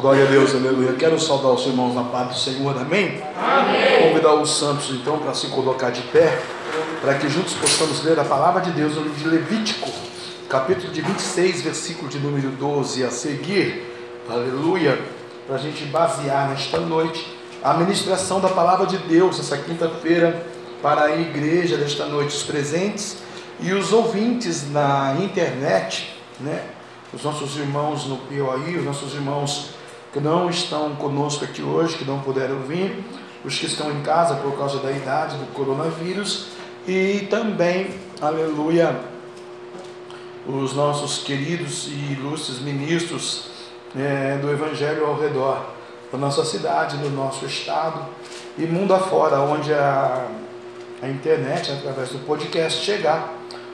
[0.00, 0.94] Glória a Deus, aleluia.
[0.94, 3.22] Quero saudar os irmãos na paz do Senhor, amém?
[3.36, 4.08] Amém.
[4.08, 6.40] Convidar os santos então para se colocar de pé,
[7.02, 9.90] para que juntos possamos ler a palavra de Deus no livro de Levítico,
[10.48, 13.94] capítulo de 26, versículo de número 12 a seguir,
[14.26, 14.98] aleluia,
[15.46, 20.46] para a gente basear nesta noite a ministração da palavra de Deus, essa quinta-feira,
[20.80, 23.18] para a igreja desta noite, os presentes
[23.60, 26.64] e os ouvintes na internet, né?
[27.12, 29.78] Os nossos irmãos no POI, os nossos irmãos
[30.12, 33.04] que não estão conosco aqui hoje, que não puderam vir,
[33.44, 36.48] os que estão em casa por causa da idade do coronavírus
[36.86, 37.90] e também,
[38.20, 38.98] aleluia,
[40.46, 43.50] os nossos queridos e ilustres ministros
[43.96, 45.64] é, do Evangelho ao redor
[46.10, 48.04] da nossa cidade, do nosso estado
[48.58, 50.26] e mundo afora, onde a,
[51.02, 53.32] a internet, através do podcast, chegar,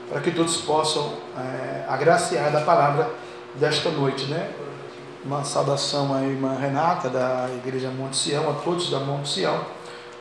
[0.09, 3.09] para que todos possam é, agraciar da palavra
[3.55, 4.49] desta noite, né?
[5.27, 9.59] Uma saudação à irmã Renata, da Igreja Monte Sião, a todos da Monte Sião.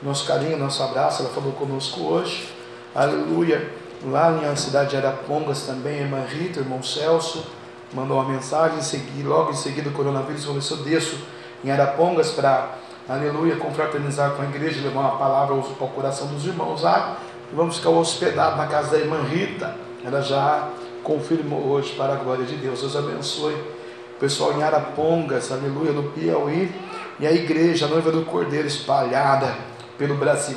[0.03, 2.53] Nosso carinho, nosso abraço, ela falou conosco hoje.
[2.93, 3.73] Aleluia.
[4.05, 7.47] Lá na cidade de Arapongas também, a irmã Rita, irmão Celso,
[7.93, 11.17] mandou uma mensagem, segui, logo em seguida o coronavírus começou, desço
[11.65, 12.75] em Arapongas para,
[13.09, 17.19] aleluia, confraternizar com a igreja, levar uma palavra ao, coração dos irmãos lá.
[17.53, 19.73] E vamos ficar hospedados na casa da irmã Rita.
[20.05, 20.69] Ela já
[21.05, 22.81] confirmou hoje para a glória de Deus.
[22.81, 23.76] Deus abençoe
[24.19, 26.73] pessoal em Arapongas, aleluia, no Piauí,
[27.21, 29.55] e a igreja, a noiva do Cordeiro, espalhada
[29.99, 30.57] pelo Brasil.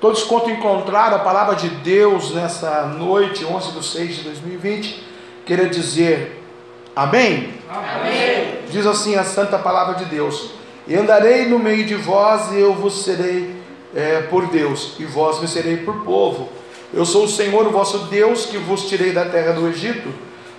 [0.00, 5.06] Todos quanto encontraram a palavra de Deus nessa noite, 11 de 6 de 2020,
[5.46, 6.42] queria dizer
[6.94, 7.54] amém?
[7.68, 8.58] amém?
[8.70, 10.50] Diz assim a santa palavra de Deus:
[10.86, 13.54] E andarei no meio de vós, e eu vos serei
[13.94, 16.48] é, por Deus, e vós me serei por povo.
[16.92, 20.12] Eu sou o Senhor, o vosso Deus, que vos tirei da terra do Egito,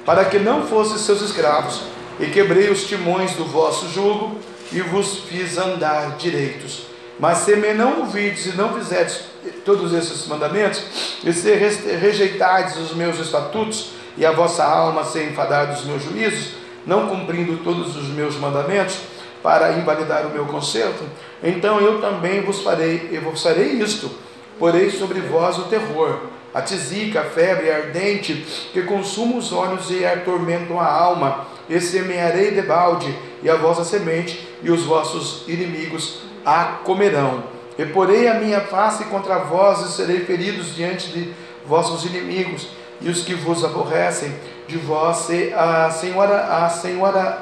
[0.06, 1.82] para que não fosseis seus escravos
[2.22, 4.38] e quebrei os timões do vosso jugo
[4.72, 6.86] e vos fiz andar direitos.
[7.20, 9.22] Mas se me não ouvides e não fizerdes
[9.66, 10.84] todos esses mandamentos,
[11.24, 16.54] e se rejeitardes os meus estatutos, e a vossa alma se enfadar dos meus juízos,
[16.86, 18.98] não cumprindo todos os meus mandamentos,
[19.42, 21.04] para invalidar o meu conserto,
[21.44, 24.12] então eu também vos farei, eu vos farei isto,
[24.60, 26.20] porei sobre vós o terror,
[26.54, 32.52] a tisica, a febre ardente, que consuma os olhos e atormentam a alma, e semearei
[32.52, 37.46] de balde, e a vossa semente, e os vossos inimigos a comerão.
[37.78, 41.34] E porei a minha face contra vós, e serei feridos diante de
[41.66, 42.68] vossos inimigos,
[43.00, 44.36] e os que vos aborrecem,
[44.68, 47.42] de vós a senhora, a senhora,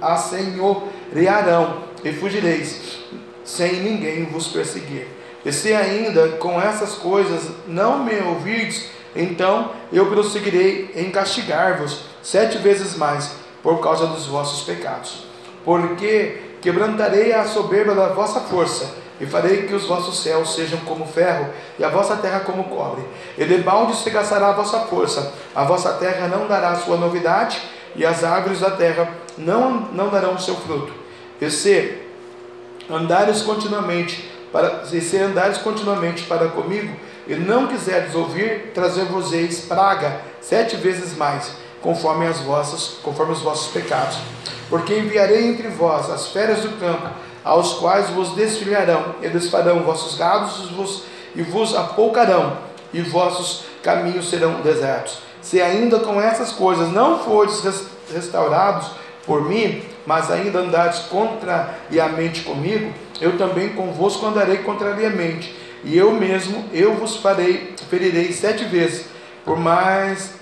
[0.00, 2.98] a senhorearão, e fugireis,
[3.44, 5.06] sem ninguém vos perseguir.
[5.44, 12.56] E se ainda com essas coisas não me ouvirdes, então eu prosseguirei em castigar-vos sete
[12.56, 15.24] vezes mais por causa dos vossos pecados.
[15.64, 21.04] Porque quebrantarei a soberba da vossa força e farei que os vossos céus sejam como
[21.04, 23.04] ferro e a vossa terra como cobre.
[23.36, 27.60] E de balde se gastará a vossa força, a vossa terra não dará sua novidade
[27.96, 30.92] e as árvores da terra não, não darão o seu fruto.
[31.40, 32.02] E se
[32.88, 36.94] andares continuamente para, se andares continuamente para comigo,
[37.26, 43.68] e não quiserdes ouvir, trazer-vos-eis praga sete vezes mais, conforme, as vossas, conforme os vossos
[43.68, 44.18] pecados.
[44.68, 47.08] Porque enviarei entre vós as feras do campo,
[47.44, 51.04] aos quais vos desfilharão, e desfarão vossos gados e vos,
[51.36, 52.58] e vos apoucarão,
[52.92, 55.18] e vossos caminhos serão desertos.
[55.40, 57.62] Se ainda com essas coisas não fordes
[58.12, 58.88] restaurados
[59.24, 66.64] por mim, mas ainda andares contrariamente comigo, eu também convosco andarei contrariamente, e eu mesmo,
[66.72, 69.06] eu vos farei, ferirei sete vezes,
[69.44, 70.34] por mais,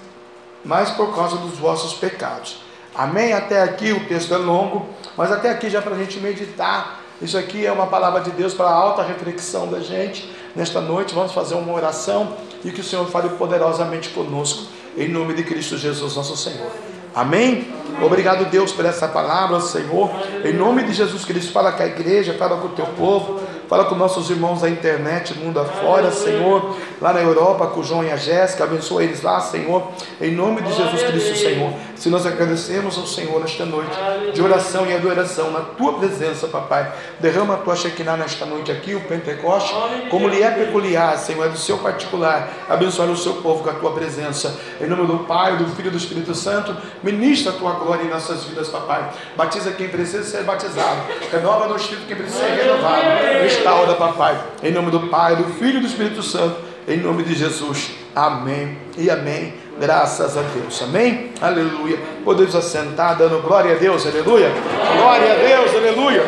[0.64, 2.58] mais por causa dos vossos pecados.
[2.94, 3.32] Amém?
[3.32, 7.00] Até aqui o texto é longo, mas até aqui já para a gente meditar.
[7.20, 10.32] Isso aqui é uma palavra de Deus para a alta reflexão da gente.
[10.54, 14.66] Nesta noite vamos fazer uma oração e que o Senhor fale poderosamente conosco,
[14.96, 16.70] em nome de Cristo Jesus, nosso Senhor.
[17.14, 17.72] Amém?
[18.02, 20.10] Obrigado, Deus, por essa palavra, Senhor.
[20.44, 23.40] Em nome de Jesus Cristo, fala com a igreja, fala com o teu povo.
[23.68, 26.76] Fala com nossos irmãos da internet, mundo afora, Senhor.
[27.04, 28.64] Lá na Europa, com o João e a Jéssica.
[28.64, 29.88] Abençoa eles lá, Senhor.
[30.18, 31.70] Em nome de Jesus Cristo, Senhor.
[31.94, 33.94] Se nós agradecemos ao Senhor nesta noite,
[34.32, 36.90] de oração e adoração, na tua presença, papai.
[37.20, 39.74] Derrama a tua Shekinah nesta noite aqui, o Pentecoste,
[40.08, 42.48] como lhe é peculiar, Senhor, é do seu particular.
[42.70, 44.58] Abençoa o seu povo com a tua presença.
[44.80, 48.08] Em nome do Pai, do Filho e do Espírito Santo, ministra a tua glória em
[48.08, 49.10] nossas vidas, papai.
[49.36, 51.02] Batiza quem precisa ser batizado.
[51.30, 53.04] Renova no Espírito quem precisa ser renovado
[53.42, 54.42] restaura, papai.
[54.62, 56.73] Em nome do Pai, do Filho e do Espírito Santo.
[56.86, 57.92] Em nome de Jesus.
[58.14, 59.54] Amém e amém.
[59.80, 60.82] Graças a Deus.
[60.82, 61.30] Amém?
[61.40, 61.98] Aleluia.
[62.22, 64.06] Podemos assentar dando glória a Deus.
[64.06, 64.50] Aleluia.
[64.96, 65.74] Glória a Deus.
[65.74, 66.22] Aleluia.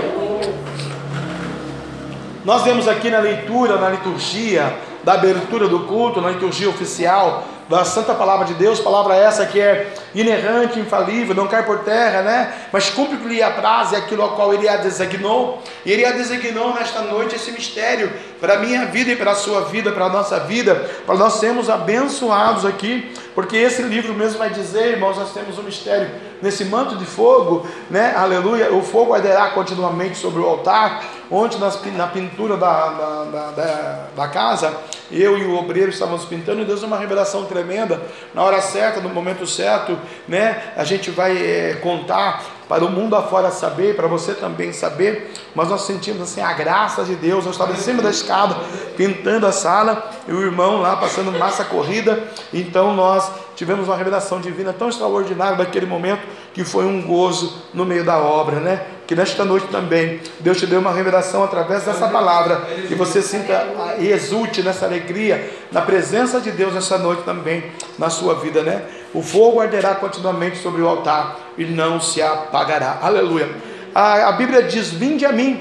[2.43, 4.75] Nós vemos aqui na leitura, na liturgia,
[5.05, 9.61] da abertura do culto, na liturgia oficial, da santa palavra de Deus, palavra essa que
[9.61, 12.53] é inerrante, infalível, não cai por terra, né?
[12.73, 15.61] Mas cumpre o que lhe apraz e aquilo ao qual ele a designou.
[15.85, 19.35] E ele a designou nesta noite esse mistério para a minha vida e para a
[19.35, 20.75] sua vida, para a nossa vida,
[21.05, 25.63] para nós sermos abençoados aqui, porque esse livro mesmo vai dizer, irmãos, nós temos um
[25.63, 26.11] mistério
[26.41, 28.15] nesse manto de fogo, né?
[28.17, 31.03] Aleluia, o fogo arderá continuamente sobre o altar.
[31.31, 34.73] Ontem nas, na pintura da, da, da, da, casa,
[35.11, 38.01] eu e o obreiro estávamos pintando e Deus deu uma revelação tremenda.
[38.33, 40.73] Na hora certa, no momento certo, né?
[40.77, 45.69] A gente vai é, contar para o mundo afora saber, para você também saber, mas
[45.69, 47.45] nós sentimos assim a graça de Deus.
[47.45, 48.57] Eu estava em cima da escada
[48.97, 54.41] pintando a sala e o irmão lá passando massa corrida, então nós tivemos uma revelação
[54.41, 56.23] divina tão extraordinária daquele momento
[56.53, 58.87] que foi um gozo no meio da obra, né?
[59.07, 63.97] Que nesta noite também Deus te deu uma revelação através dessa palavra e você sinta
[63.99, 67.65] e exulte nessa alegria, na presença de Deus nessa noite também
[67.99, 68.83] na sua vida, né?
[69.17, 72.99] O fogo arderá continuamente sobre o altar e não se apagará.
[73.01, 73.49] Aleluia.
[73.95, 75.59] A, a Bíblia diz: Vinde a mim,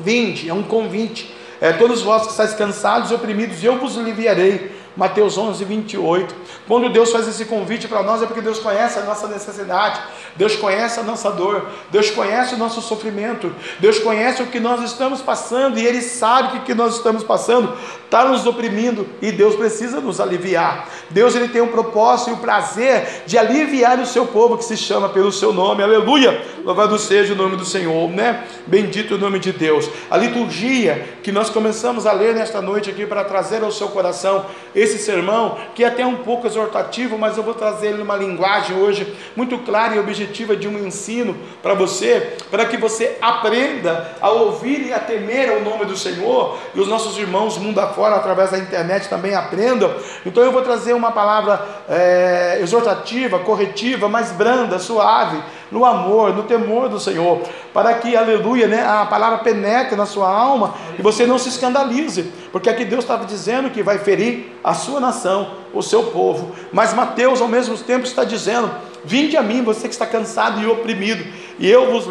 [0.00, 1.30] vinde, é um convite.
[1.60, 4.73] É, todos vós que estáis cansados e oprimidos, eu vos aliviarei.
[4.96, 6.34] Mateus 11, 28.
[6.68, 10.00] Quando Deus faz esse convite para nós, é porque Deus conhece a nossa necessidade,
[10.36, 14.82] Deus conhece a nossa dor, Deus conhece o nosso sofrimento, Deus conhece o que nós
[14.82, 17.74] estamos passando e Ele sabe que o que nós estamos passando
[18.14, 20.88] está nos oprimindo e Deus precisa nos aliviar.
[21.10, 24.76] Deus ele tem um propósito e o prazer de aliviar o seu povo que se
[24.76, 26.40] chama pelo seu nome, aleluia.
[26.64, 28.44] Louvado seja o nome do Senhor, né?
[28.66, 29.90] Bendito o nome de Deus.
[30.08, 34.44] A liturgia que nós começamos a ler nesta noite aqui para trazer ao seu coração
[34.74, 38.76] esse sermão, que é até um pouco exortativo, mas eu vou trazer ele numa linguagem
[38.76, 44.28] hoje muito clara e objetiva de um ensino para você, para que você aprenda a
[44.28, 48.50] ouvir e a temer ao nome do Senhor, e os nossos irmãos mundo afora, através
[48.50, 49.94] da internet, também aprendam.
[50.26, 55.42] Então eu vou trazer uma palavra é, exortativa, corretiva, mais branda, suave,
[55.74, 57.42] no amor, no temor do Senhor,
[57.72, 62.30] para que, aleluia, né, a palavra penetre na sua alma e você não se escandalize,
[62.52, 66.94] porque aqui Deus estava dizendo que vai ferir a sua nação, o seu povo, mas
[66.94, 68.70] Mateus ao mesmo tempo está dizendo:
[69.04, 71.24] Vinde a mim, você que está cansado e oprimido,
[71.58, 72.06] e eu vos,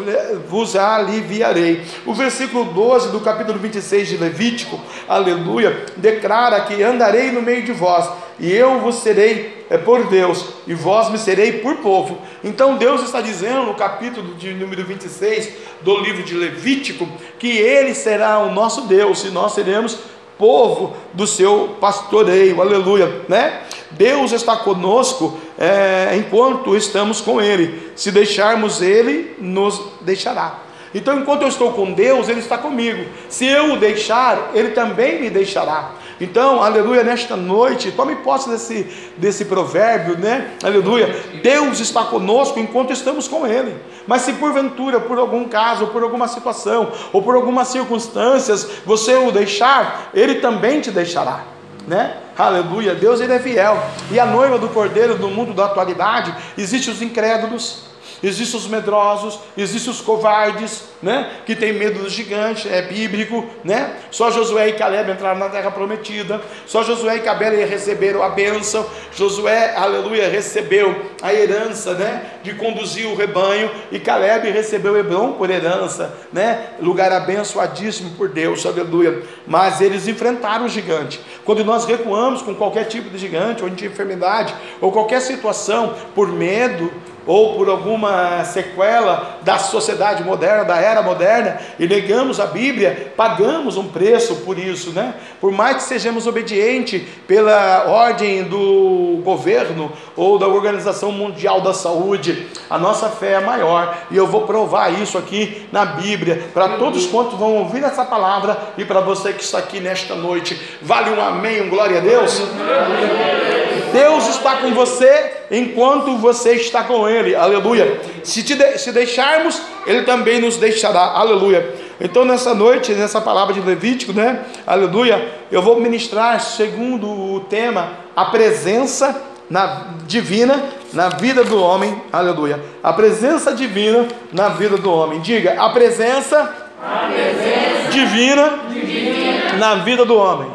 [0.48, 1.82] vos aliviarei.
[2.06, 7.72] O versículo 12 do capítulo 26 de Levítico, aleluia, declara que andarei no meio de
[7.72, 8.08] vós,
[8.38, 12.18] e eu vos serei é, por Deus, e vós me serei por povo.
[12.42, 15.52] Então Deus está dizendo no capítulo de número 26
[15.82, 17.06] do livro de Levítico
[17.38, 19.98] que Ele será o nosso Deus, e nós seremos
[20.38, 23.62] povo do seu pastoreio, aleluia, né?
[23.92, 30.64] Deus está conosco é, enquanto estamos com Ele, se deixarmos Ele, nos deixará.
[30.94, 33.04] Então, enquanto eu estou com Deus, Ele está comigo.
[33.28, 35.90] Se eu o deixar, Ele também me deixará.
[36.20, 38.86] Então, aleluia, nesta noite, tome posse desse,
[39.16, 40.52] desse provérbio, né?
[40.62, 41.12] Aleluia.
[41.42, 43.74] Deus está conosco enquanto estamos com Ele.
[44.06, 49.32] Mas se porventura, por algum caso, por alguma situação, ou por algumas circunstâncias, você o
[49.32, 51.42] deixar, Ele também te deixará.
[51.88, 52.18] Né?
[52.36, 53.80] Aleluia, Deus ele é fiel.
[54.10, 57.84] E a noiva do cordeiro no mundo da atualidade, existem os incrédulos,
[58.22, 61.30] existem os medrosos, existem os covardes, né?
[61.44, 63.96] Que tem medo do gigante, é bíblico, né?
[64.10, 68.86] Só Josué e Caleb entraram na terra prometida, só Josué e Caleb receberam a bênção,
[69.14, 72.24] Josué, aleluia, recebeu a herança, né?
[72.42, 76.70] De conduzir o rebanho, e Caleb recebeu Hebron por herança, né?
[76.80, 79.22] Lugar abençoadíssimo por Deus, aleluia.
[79.46, 81.20] Mas eles enfrentaram o gigante.
[81.44, 86.28] Quando nós recuamos com qualquer tipo de gigante, ou de enfermidade, ou qualquer situação, por
[86.28, 86.92] medo,
[87.26, 93.76] ou por alguma sequela da sociedade moderna, da era moderna, e negamos a Bíblia, pagamos
[93.76, 95.14] um preço por isso, né?
[95.40, 102.46] Por mais que sejamos obedientes pela ordem do governo ou da Organização Mundial da Saúde,
[102.68, 107.06] a nossa fé é maior, e eu vou provar isso aqui na Bíblia, para todos
[107.06, 110.60] quantos vão ouvir essa palavra e para você que está aqui nesta noite.
[110.82, 112.38] Vale um amém, um glória a Deus?
[112.38, 118.00] Deus está com você enquanto você está com Ele, aleluia.
[118.22, 121.74] Se, de, se deixarmos, Ele também nos deixará, aleluia.
[122.00, 127.90] Então, nessa noite, nessa palavra de Levítico, né, aleluia, eu vou ministrar, segundo o tema,
[128.16, 132.60] a presença na, divina na vida do homem, aleluia.
[132.82, 135.20] A presença divina na vida do homem.
[135.20, 140.50] Diga, a presença, a presença divina, divina, na vida do homem,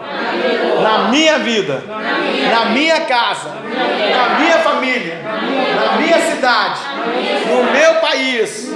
[0.82, 6.80] na minha vida, na minha, casa, na minha família, na minha cidade,
[7.48, 8.70] no meu país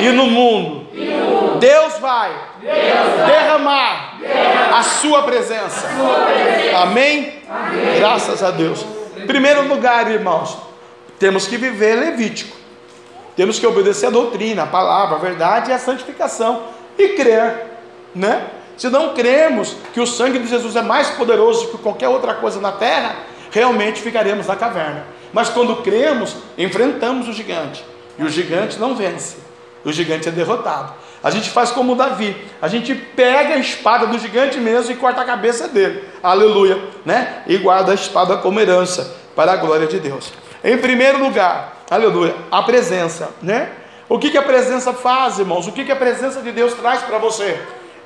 [0.00, 0.80] e no mundo
[1.60, 2.34] Deus vai,
[3.26, 4.18] derramar,
[4.74, 5.88] A, sua presença.
[6.82, 7.42] Amém?
[7.96, 8.84] Graças a Deus.
[9.26, 10.56] Primeiro lugar, irmãos,
[11.18, 12.56] temos que viver levítico.
[13.36, 16.64] Temos que obedecer a doutrina, a palavra, a verdade e a santificação.
[16.98, 17.66] E crer,
[18.14, 18.46] né?
[18.80, 22.58] Se não cremos que o sangue de Jesus é mais poderoso que qualquer outra coisa
[22.62, 23.14] na terra,
[23.50, 25.04] realmente ficaremos na caverna.
[25.34, 27.84] Mas quando cremos, enfrentamos o gigante.
[28.18, 29.36] E o gigante não vence.
[29.84, 30.94] O gigante é derrotado.
[31.22, 32.34] A gente faz como Davi.
[32.62, 36.02] A gente pega a espada do gigante mesmo e corta a cabeça dele.
[36.22, 37.42] Aleluia, né?
[37.46, 40.32] E guarda a espada como herança para a glória de Deus.
[40.64, 43.72] Em primeiro lugar, aleluia, a presença, né?
[44.08, 45.66] O que, que a presença faz, irmãos?
[45.66, 47.60] O que, que a presença de Deus traz para você?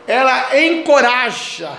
[0.07, 1.71] Ela encoraja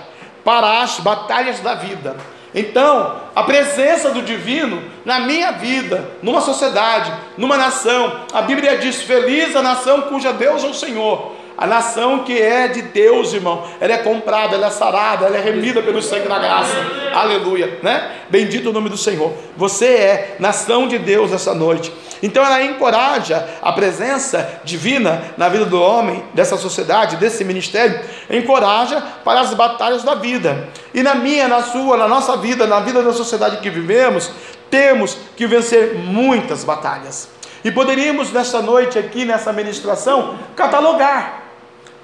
[0.44, 2.16] para as batalhas da vida.
[2.54, 9.02] Então, a presença do divino na minha vida, numa sociedade, numa nação, a Bíblia diz:
[9.02, 11.36] Feliz a nação cuja Deus é o Senhor.
[11.58, 15.40] A nação que é de Deus, irmão, ela é comprada, ela é sarada, ela é
[15.40, 16.74] remida pelo sangue da graça.
[17.14, 18.10] Aleluia, né?
[18.28, 19.32] Bendito o nome do Senhor.
[19.56, 21.90] Você é nação de Deus essa noite.
[22.22, 29.02] Então ela encoraja a presença divina na vida do homem, dessa sociedade, desse ministério, encoraja
[29.24, 30.68] para as batalhas da vida.
[30.94, 34.30] E na minha, na sua, na nossa vida, na vida da sociedade que vivemos,
[34.70, 37.28] temos que vencer muitas batalhas.
[37.64, 41.42] E poderíamos nessa noite aqui, nessa ministração, catalogar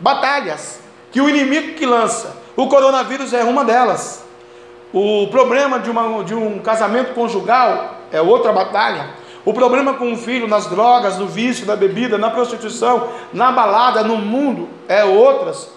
[0.00, 2.36] batalhas que o inimigo que lança.
[2.56, 4.24] O coronavírus é uma delas.
[4.92, 9.10] O problema de, uma, de um casamento conjugal é outra batalha.
[9.44, 14.04] O problema com o filho nas drogas, no vício, na bebida, na prostituição, na balada,
[14.04, 15.68] no mundo, é outras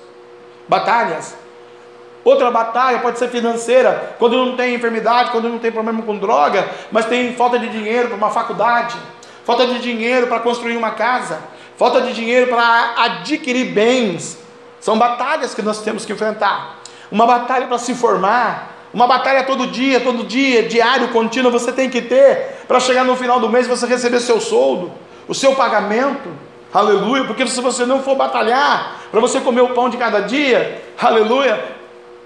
[0.68, 1.36] batalhas.
[2.24, 6.68] Outra batalha pode ser financeira, quando não tem enfermidade, quando não tem problema com droga,
[6.92, 8.98] mas tem falta de dinheiro para uma faculdade,
[9.44, 11.40] falta de dinheiro para construir uma casa,
[11.78, 14.40] falta de dinheiro para adquirir bens.
[14.80, 16.80] São batalhas que nós temos que enfrentar.
[17.12, 21.90] Uma batalha para se formar, uma batalha todo dia, todo dia, diário, contínuo, você tem
[21.90, 24.90] que ter para chegar no final do mês você receber seu soldo,
[25.28, 26.30] o seu pagamento.
[26.74, 30.82] Aleluia, porque se você não for batalhar para você comer o pão de cada dia,
[30.98, 31.62] aleluia,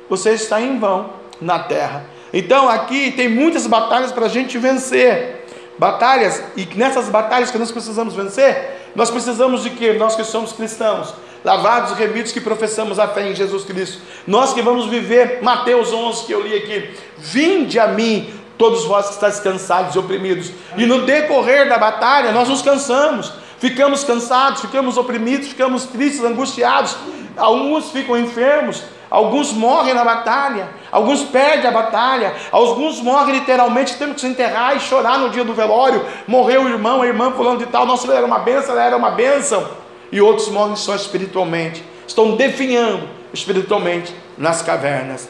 [0.08, 1.10] você está em vão
[1.42, 2.06] na terra.
[2.32, 5.48] Então aqui tem muitas batalhas para a gente vencer.
[5.80, 9.94] Batalhas, e nessas batalhas que nós precisamos vencer, nós precisamos de que?
[9.94, 14.02] Nós que somos cristãos, lavados e remidos que professamos a fé em Jesus Cristo.
[14.28, 16.90] Nós que vamos viver Mateus 11 que eu li aqui.
[17.18, 20.52] Vinde a mim, todos vós que estáis cansados e oprimidos.
[20.76, 23.32] E no decorrer da batalha nós nos cansamos.
[23.58, 26.98] Ficamos cansados, ficamos oprimidos, ficamos tristes, angustiados.
[27.38, 34.16] Alguns ficam enfermos, alguns morrem na batalha, alguns perdem a batalha, alguns morrem literalmente, temos
[34.16, 36.06] que se enterrar e chorar no dia do velório.
[36.28, 38.98] Morreu o irmão, a irmã fulano de tal, nossa, ele era uma benção, ela era
[38.98, 39.68] uma benção
[40.12, 45.30] e outros morrem só espiritualmente, estão definhando espiritualmente nas cavernas.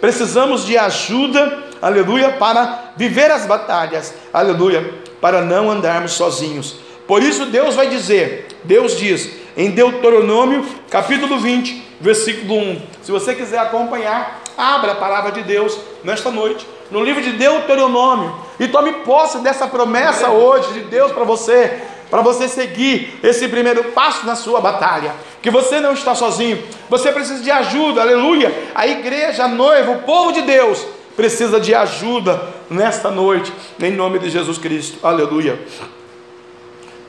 [0.00, 6.76] Precisamos de ajuda, aleluia, para viver as batalhas, aleluia, para não andarmos sozinhos.
[7.06, 12.80] Por isso Deus vai dizer, Deus diz em Deuteronômio, capítulo 20, versículo 1.
[13.02, 18.34] Se você quiser acompanhar, abra a palavra de Deus nesta noite no livro de Deuteronômio,
[18.58, 23.84] e tome posse dessa promessa hoje de Deus para você, para você seguir esse primeiro
[23.92, 25.12] passo na sua batalha.
[25.42, 28.70] Que você não está sozinho, você precisa de ajuda, aleluia.
[28.76, 30.86] A igreja, a noiva, o povo de Deus
[31.16, 35.58] precisa de ajuda nesta noite, em nome de Jesus Cristo, aleluia.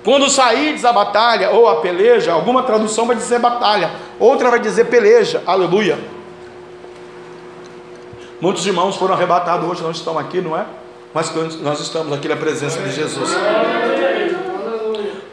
[0.04, 4.86] Quando saídes a batalha ou a peleja, alguma tradução vai dizer batalha, outra vai dizer
[4.86, 6.00] peleja, aleluia.
[8.40, 10.66] Muitos irmãos foram arrebatados hoje, não estão aqui, não é?
[11.14, 13.36] Mas nós estamos aqui na presença de Jesus.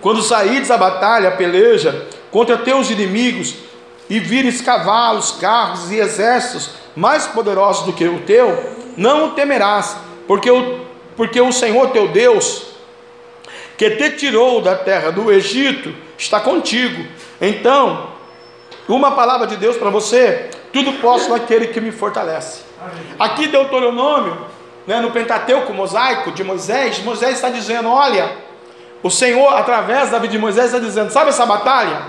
[0.01, 3.55] Quando saídes a batalha, a peleja contra teus inimigos
[4.11, 9.97] e vires cavalos, carros e exércitos mais poderosos do que o teu, não o temerás,
[10.27, 10.81] porque o,
[11.17, 12.63] porque o Senhor teu Deus,
[13.77, 17.07] que te tirou da terra do Egito, está contigo.
[17.41, 18.09] Então,
[18.89, 22.63] uma palavra de Deus para você: tudo posso naquele que me fortalece.
[23.19, 24.37] Aqui Deuteronômio,
[24.87, 28.31] né, no Pentateuco mosaico de Moisés, Moisés está dizendo: olha,
[29.03, 32.03] o Senhor, através da vida de Moisés, está dizendo: sabe essa batalha?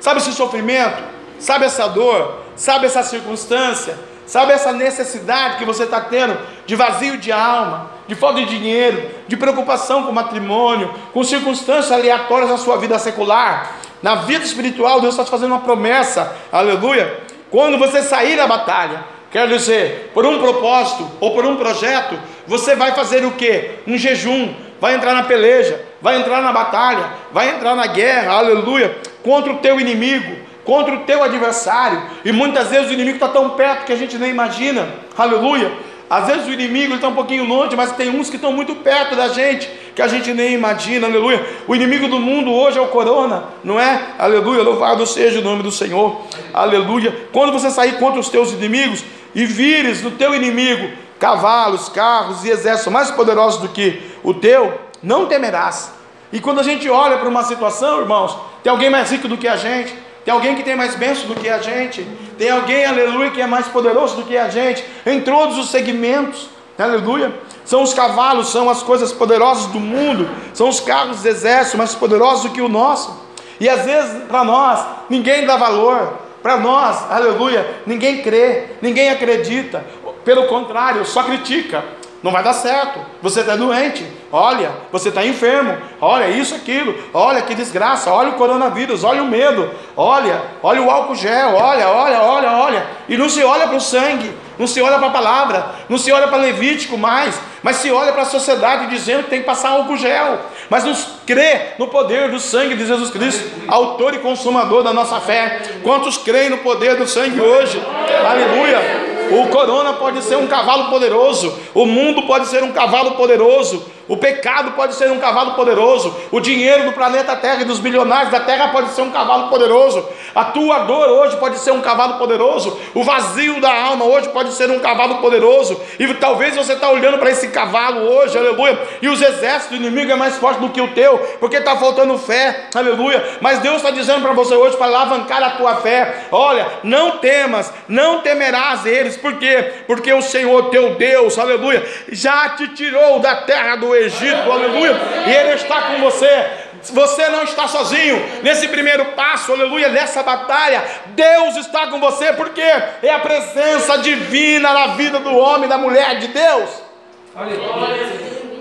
[0.00, 1.02] Sabe esse sofrimento?
[1.38, 2.42] Sabe essa dor?
[2.56, 3.98] Sabe essa circunstância?
[4.26, 9.10] Sabe essa necessidade que você está tendo de vazio de alma, de falta de dinheiro,
[9.28, 13.76] de preocupação com o matrimônio, com circunstâncias aleatórias na sua vida secular?
[14.02, 17.20] Na vida espiritual, Deus está te fazendo uma promessa, aleluia.
[17.50, 22.74] Quando você sair da batalha, Quer dizer, por um propósito ou por um projeto, você
[22.74, 23.72] vai fazer o que?
[23.86, 28.96] Um jejum, vai entrar na peleja, vai entrar na batalha, vai entrar na guerra, aleluia,
[29.22, 30.34] contra o teu inimigo,
[30.64, 32.02] contra o teu adversário.
[32.24, 35.72] E muitas vezes o inimigo está tão perto que a gente nem imagina, aleluia.
[36.10, 39.14] Às vezes o inimigo está um pouquinho longe, mas tem uns que estão muito perto
[39.14, 41.44] da gente, que a gente nem imagina, aleluia.
[41.66, 44.14] O inimigo do mundo hoje é o corona, não é?
[44.18, 46.22] Aleluia, louvado seja o nome do Senhor,
[46.54, 47.28] aleluia.
[47.30, 52.50] Quando você sair contra os teus inimigos e vires no teu inimigo cavalos, carros e
[52.50, 55.92] exércitos mais poderosos do que o teu, não temerás.
[56.32, 59.48] E quando a gente olha para uma situação, irmãos, tem alguém mais rico do que
[59.48, 59.94] a gente,
[60.28, 62.06] tem alguém que tem mais bênção do que a gente,
[62.36, 66.50] tem alguém, aleluia, que é mais poderoso do que a gente, em todos os segmentos,
[66.78, 67.32] aleluia.
[67.64, 71.94] São os cavalos, são as coisas poderosas do mundo, são os carros de exército mais
[71.94, 73.18] poderosos do que o nosso.
[73.58, 79.82] E às vezes, para nós, ninguém dá valor, para nós, aleluia, ninguém crê, ninguém acredita,
[80.26, 81.82] pelo contrário, só critica.
[82.22, 82.98] Não vai dar certo.
[83.22, 84.04] Você está doente.
[84.32, 85.76] Olha, você está enfermo.
[86.00, 86.94] Olha isso, aquilo.
[87.14, 88.10] Olha que desgraça.
[88.10, 89.04] Olha o coronavírus.
[89.04, 89.70] Olha o medo.
[89.96, 91.54] Olha, olha o álcool gel.
[91.54, 92.86] Olha, olha, olha, olha.
[93.08, 94.32] E não se olha para o sangue.
[94.58, 95.66] Não se olha para a palavra.
[95.88, 97.40] Não se olha para Levítico mais.
[97.62, 100.38] Mas se olha para a sociedade dizendo que tem que passar álcool gel.
[100.68, 100.94] Mas não
[101.26, 105.62] crê no poder do sangue de Jesus Cristo, autor e consumador da nossa fé.
[105.82, 107.82] Quantos creem no poder do sangue hoje?
[108.24, 109.17] Aleluia.
[109.30, 114.16] O corona pode ser um cavalo poderoso, o mundo pode ser um cavalo poderoso, o
[114.16, 118.40] pecado pode ser um cavalo poderoso, o dinheiro do planeta Terra e dos bilionários da
[118.40, 122.78] Terra pode ser um cavalo poderoso, a tua dor hoje pode ser um cavalo poderoso,
[122.94, 127.18] o vazio da alma hoje pode ser um cavalo poderoso, e talvez você está olhando
[127.18, 130.80] para esse cavalo hoje, aleluia, e os exércitos do inimigo é mais forte do que
[130.80, 133.38] o teu, porque está faltando fé, aleluia.
[133.40, 137.72] Mas Deus está dizendo para você hoje para alavancar a tua fé: olha, não temas,
[137.88, 139.72] não temerás eles, por quê?
[139.86, 145.30] Porque o Senhor teu Deus, aleluia, já te tirou da terra do Egito, aleluia, e
[145.30, 146.46] Ele está com você.
[146.92, 150.84] Você não está sozinho nesse primeiro passo, aleluia, nessa batalha.
[151.06, 156.18] Deus está com você, porque é a presença divina na vida do homem, da mulher
[156.18, 156.70] de Deus.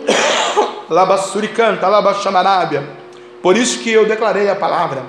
[0.90, 2.88] Labassuricanta, labaxamarábia.
[3.42, 5.04] Por isso que eu declarei a palavra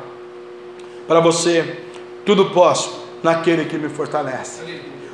[1.07, 1.83] para você:
[2.25, 4.62] tudo posso naquele que me fortalece.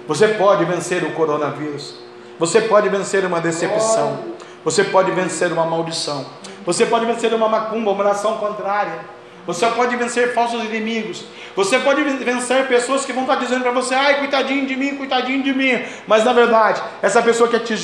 [0.06, 1.94] Você pode vencer o coronavírus.
[2.38, 4.33] Você pode vencer uma decepção.
[4.64, 6.24] Você pode vencer uma maldição.
[6.64, 9.00] Você pode vencer uma macumba, uma oração contrária.
[9.46, 11.24] Você pode vencer falsos inimigos.
[11.54, 15.42] Você pode vencer pessoas que vão estar dizendo para você: ai, coitadinho de mim, coitadinho
[15.42, 15.82] de mim.
[16.06, 17.76] Mas na verdade, essa pessoa quer te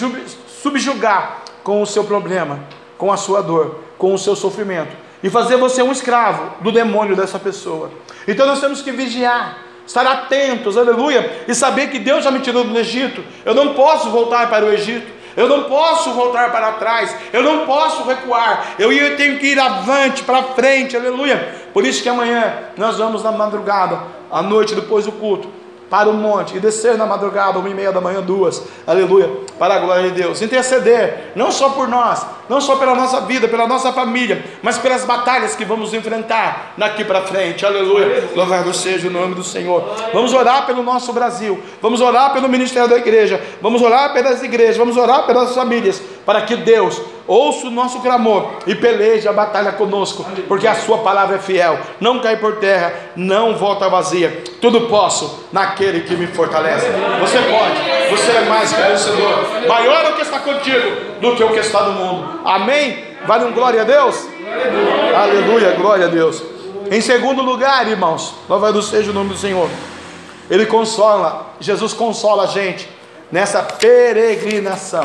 [0.47, 2.61] subjugar com o seu problema,
[2.97, 7.15] com a sua dor, com o seu sofrimento e fazer você um escravo do demônio
[7.15, 7.91] dessa pessoa.
[8.27, 12.63] Então nós temos que vigiar estar atentos, aleluia, e saber que Deus já me tirou
[12.63, 13.25] do Egito.
[13.45, 15.20] Eu não posso voltar para o Egito.
[15.37, 20.23] Eu não posso voltar para trás, eu não posso recuar, eu tenho que ir avante,
[20.23, 21.61] para frente, aleluia.
[21.73, 25.60] Por isso que amanhã nós vamos na madrugada, à noite depois do culto,
[25.91, 29.75] para o monte e descer na madrugada, uma e meia da manhã, duas, aleluia, para
[29.75, 30.41] a glória de Deus.
[30.41, 35.05] Interceder, não só por nós, não só pela nossa vida, pela nossa família, mas pelas
[35.05, 38.31] batalhas que vamos enfrentar daqui para frente, aleluia.
[38.37, 39.97] Louvado seja o nome do Senhor.
[40.15, 44.77] Vamos orar pelo nosso Brasil, vamos orar pelo ministério da igreja, vamos orar pelas igrejas,
[44.77, 49.73] vamos orar pelas famílias, para que Deus ouça o nosso clamor e peleje a batalha
[49.73, 54.43] conosco, porque a Sua palavra é fiel, não cai por terra, não volta vazia.
[54.61, 56.87] Tudo posso naquele que me fortalece.
[57.21, 61.45] Você pode, você é mais que vencedor, maior é o que está contigo do que
[61.45, 62.41] o que está no mundo.
[62.45, 63.05] Amém?
[63.27, 64.27] Vale um glória a Deus?
[65.15, 66.43] Aleluia, glória a Deus.
[66.91, 69.69] Em segundo lugar, irmãos, louvado seja o nome do Senhor.
[70.51, 72.89] Ele consola, Jesus consola a gente
[73.31, 75.05] nessa peregrinação.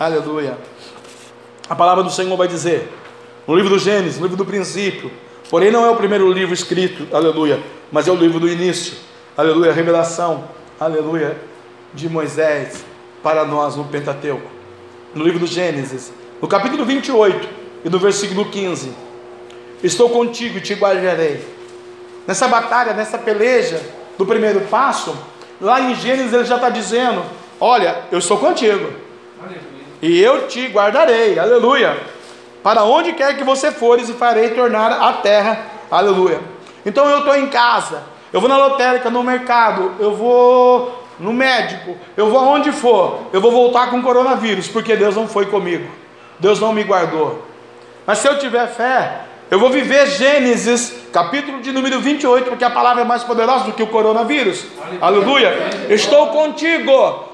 [0.00, 0.56] Aleluia.
[1.68, 2.90] A palavra do Senhor vai dizer,
[3.46, 5.12] no livro do Gênesis, no livro do princípio,
[5.50, 8.96] porém não é o primeiro livro escrito, aleluia, mas é o livro do início,
[9.36, 10.48] aleluia, revelação,
[10.80, 11.36] aleluia,
[11.92, 12.82] de Moisés
[13.22, 14.50] para nós no Pentateuco,
[15.14, 16.10] no livro do Gênesis,
[16.40, 17.46] no capítulo 28
[17.84, 18.94] e no versículo 15:
[19.82, 21.44] Estou contigo e te guardarei.
[22.26, 23.78] Nessa batalha, nessa peleja
[24.16, 25.14] do primeiro passo,
[25.60, 27.22] lá em Gênesis ele já está dizendo:
[27.60, 28.90] Olha, eu estou contigo.
[29.38, 29.69] Aleluia
[30.02, 31.96] e eu te guardarei, aleluia.
[32.62, 36.40] Para onde quer que você fores, e farei tornar a terra, aleluia.
[36.84, 41.96] Então eu estou em casa, eu vou na lotérica, no mercado, eu vou no médico,
[42.16, 45.90] eu vou aonde for, eu vou voltar com coronavírus, porque Deus não foi comigo,
[46.38, 47.44] Deus não me guardou.
[48.06, 52.70] Mas se eu tiver fé, eu vou viver Gênesis, capítulo de número 28, porque a
[52.70, 54.64] palavra é mais poderosa do que o coronavírus.
[55.00, 55.48] Aleluia.
[55.48, 55.94] Aleluia.
[55.94, 57.29] Estou contigo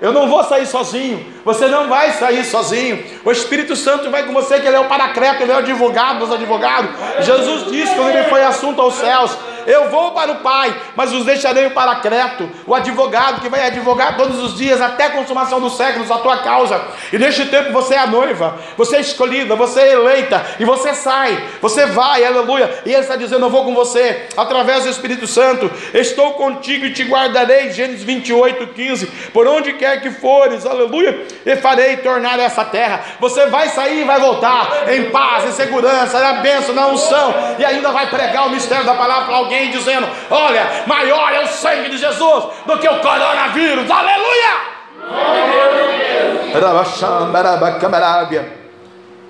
[0.00, 1.24] Eu não vou sair sozinho.
[1.44, 3.02] Você não vai sair sozinho.
[3.24, 6.18] O Espírito Santo vai com você, que ele é o paracreto, ele é o advogado
[6.18, 6.90] dos advogados.
[7.20, 9.36] Jesus disse quando ele foi assunto aos céus:
[9.66, 14.16] eu vou para o Pai, mas os deixarei o Paracreto, o advogado que vai advogar
[14.16, 16.80] todos os dias até a consumação dos séculos a tua causa.
[17.12, 20.94] E neste tempo você é a noiva, você é escolhida, você é eleita e você
[20.94, 22.82] sai, você vai, aleluia.
[22.84, 26.92] E ele está dizendo: Eu vou com você através do Espírito Santo, estou contigo e
[26.92, 27.70] te guardarei.
[27.72, 29.06] Gênesis 28, 15.
[29.32, 33.00] Por onde quer que fores, aleluia, e farei tornar essa terra.
[33.20, 37.64] Você vai sair e vai voltar em paz, em segurança, na bênção, na unção, e
[37.64, 41.46] ainda vai pregar o mistério da palavra para alguém alguém dizendo: Olha, maior é o
[41.46, 43.90] sangue de Jesus do que o coronavírus.
[43.90, 44.74] Aleluia!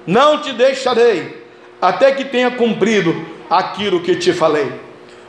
[0.06, 1.44] Não te deixarei
[1.80, 4.80] até que tenha cumprido aquilo que te falei.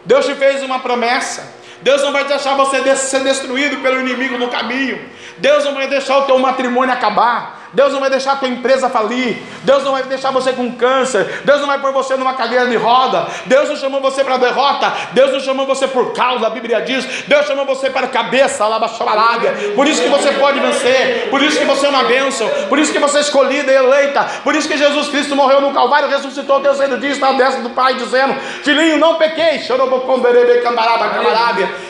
[0.05, 1.55] Deus te fez uma promessa.
[1.81, 4.99] Deus não vai deixar você ser destruído pelo inimigo no caminho.
[5.37, 7.54] Deus não vai deixar o teu matrimônio acabar.
[7.75, 9.37] Deus não vai deixar a tua empresa falir.
[9.63, 11.41] Deus não vai deixar você com câncer.
[11.43, 13.27] Deus não vai pôr você numa cadeira de roda.
[13.45, 14.91] Deus não chamou você para derrota.
[15.11, 17.05] Deus não chamou você por causa, a Bíblia diz.
[17.27, 19.73] Deus chamou você para cabeça, labaxabarábia.
[19.75, 21.27] Por isso que você pode vencer.
[21.29, 22.49] Por isso que você é uma bênção.
[22.69, 24.23] Por isso que você é escolhida e eleita.
[24.43, 27.61] Por isso que Jesus Cristo morreu no Calvário, ressuscitou o terceiro dia, está à destra
[27.61, 28.33] do Pai, dizendo:
[28.63, 29.59] Filhinho, não pequei.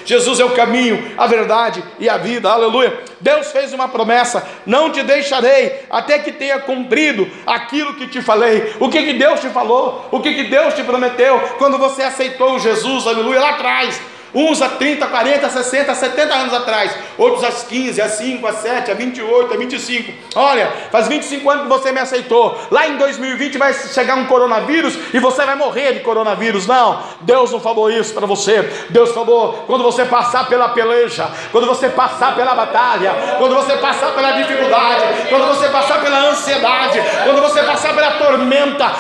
[0.04, 2.50] Jesus é o caminho, a verdade e a vida.
[2.50, 3.15] Aleluia.
[3.20, 8.74] Deus fez uma promessa: não te deixarei até que tenha cumprido aquilo que te falei.
[8.80, 10.08] O que, que Deus te falou?
[10.12, 14.00] O que, que Deus te prometeu quando você aceitou Jesus, aleluia, lá atrás?
[14.36, 18.92] Uns há 30, 40, 60, 70 anos atrás, outros há 15, há 5, há 7,
[18.92, 20.14] há 28, há 25.
[20.36, 22.60] Olha, faz 25 anos que você me aceitou.
[22.70, 26.68] Lá em 2020 vai chegar um coronavírus e você vai morrer de coronavírus.
[26.68, 28.62] Não, Deus não falou isso para você.
[28.90, 34.14] Deus falou: quando você passar pela peleja, quando você passar pela batalha, quando você passar
[34.14, 38.92] pela dificuldade, quando você passar pela ansiedade, quando você passar pela tormenta,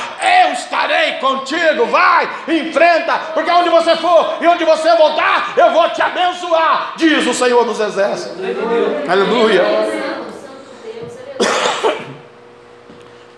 [0.45, 1.87] eu estarei contigo.
[1.87, 5.24] Vai, enfrenta, porque onde você for e onde você voltar,
[5.57, 8.37] eu vou te abençoar, diz o Senhor dos Exércitos.
[9.07, 9.63] Aleluia.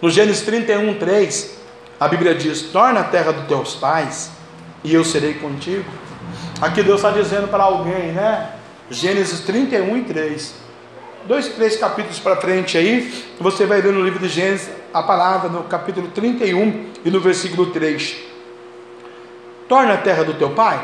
[0.01, 1.57] No Gênesis 31, 3,
[1.99, 4.31] a Bíblia diz: Torna a terra dos teus pais,
[4.83, 5.85] e eu serei contigo.
[6.61, 8.51] Aqui Deus está dizendo para alguém, né?
[8.89, 10.67] Gênesis 31 e 3.
[11.25, 15.49] Dois, três capítulos para frente aí, você vai ver no livro de Gênesis a palavra
[15.49, 18.15] no capítulo 31 e no versículo 3.
[19.67, 20.79] Torna a terra do teu pai,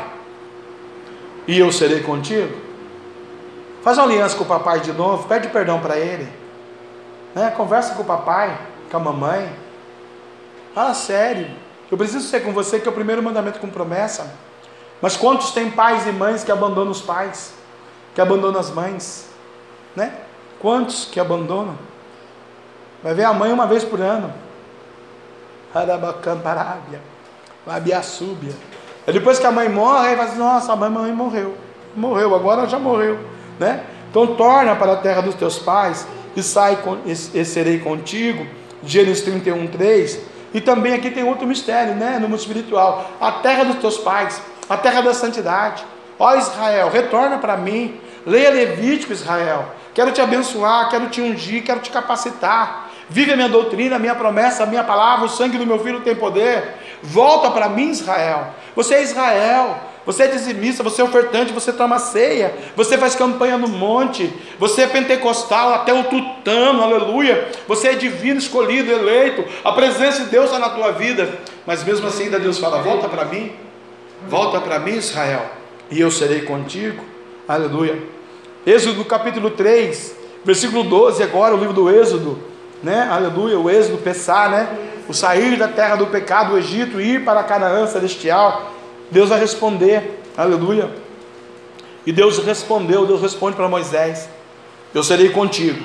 [1.46, 2.56] e eu serei contigo.
[3.82, 6.26] Faz uma aliança com o papai de novo, pede perdão para ele.
[7.34, 7.52] Né?
[7.56, 8.58] Conversa com o papai,
[8.90, 9.50] com a mamãe.
[10.74, 11.50] Fala sério.
[11.90, 14.34] Eu preciso ser com você, que é o primeiro mandamento com promessa.
[15.02, 17.52] Mas quantos tem pais e mães que abandonam os pais?
[18.14, 19.28] Que abandonam as mães?
[19.94, 20.14] Né?
[20.58, 21.76] Quantos que abandonam?
[23.02, 24.32] Vai ver a mãe uma vez por ano.
[25.74, 27.02] Arabacamparábia.
[27.66, 28.54] Labiaçúbia.
[29.06, 31.54] Aí depois que a mãe morre, aí fala assim, nossa, a mãe morreu.
[31.94, 33.18] Morreu, agora já morreu.
[33.58, 33.82] Né?
[34.10, 38.46] Então torna para a terra dos teus pais e sai e serei contigo.
[38.82, 40.20] Gênesis 31, 3.
[40.54, 42.18] E também aqui tem outro mistério, né?
[42.20, 43.10] No mundo espiritual.
[43.20, 45.84] A terra dos teus pais, a terra da santidade.
[46.18, 47.98] Ó Israel, retorna para mim.
[48.24, 49.66] Leia Levítico, Israel.
[49.92, 52.90] Quero te abençoar, quero te ungir, quero te capacitar.
[53.08, 56.00] Vive a minha doutrina, a minha promessa, a minha palavra, o sangue do meu filho
[56.00, 56.74] tem poder.
[57.02, 58.54] Volta para mim, Israel.
[58.74, 59.94] Você é Israel.
[60.06, 64.82] Você é dizimista, você é ofertante, você toma ceia, você faz campanha no monte, você
[64.82, 67.48] é pentecostal até o tutano, aleluia.
[67.66, 72.06] Você é divino, escolhido, eleito, a presença de Deus está na tua vida, mas mesmo
[72.06, 73.50] assim ainda Deus fala: volta para mim,
[74.28, 75.50] volta para mim, Israel,
[75.90, 77.02] e eu serei contigo,
[77.48, 77.98] aleluia.
[78.66, 82.38] Êxodo capítulo 3, versículo 12, agora o livro do Êxodo,
[82.84, 83.08] né?
[83.10, 84.68] Aleluia, o Êxodo, Pessar, né?
[85.08, 88.70] o sair da terra do pecado, o Egito, ir para a Canaã celestial,
[89.10, 90.90] Deus vai responder, aleluia.
[92.06, 94.28] E Deus respondeu, Deus responde para Moisés:
[94.94, 95.84] Eu serei contigo,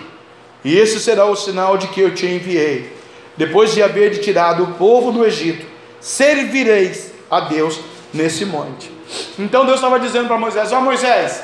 [0.63, 2.97] e esse será o sinal de que eu te enviei.
[3.37, 5.65] Depois de haver tirado o povo do Egito,
[6.01, 7.79] servireis a Deus
[8.13, 8.91] nesse monte.
[9.37, 11.43] Então Deus estava dizendo para Moisés: Ó oh, Moisés,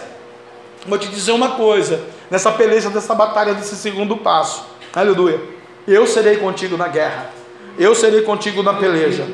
[0.85, 5.39] vou te dizer uma coisa, nessa peleja, dessa batalha, desse segundo passo, aleluia.
[5.88, 7.36] Eu serei contigo na guerra
[7.77, 9.27] eu serei contigo na peleja.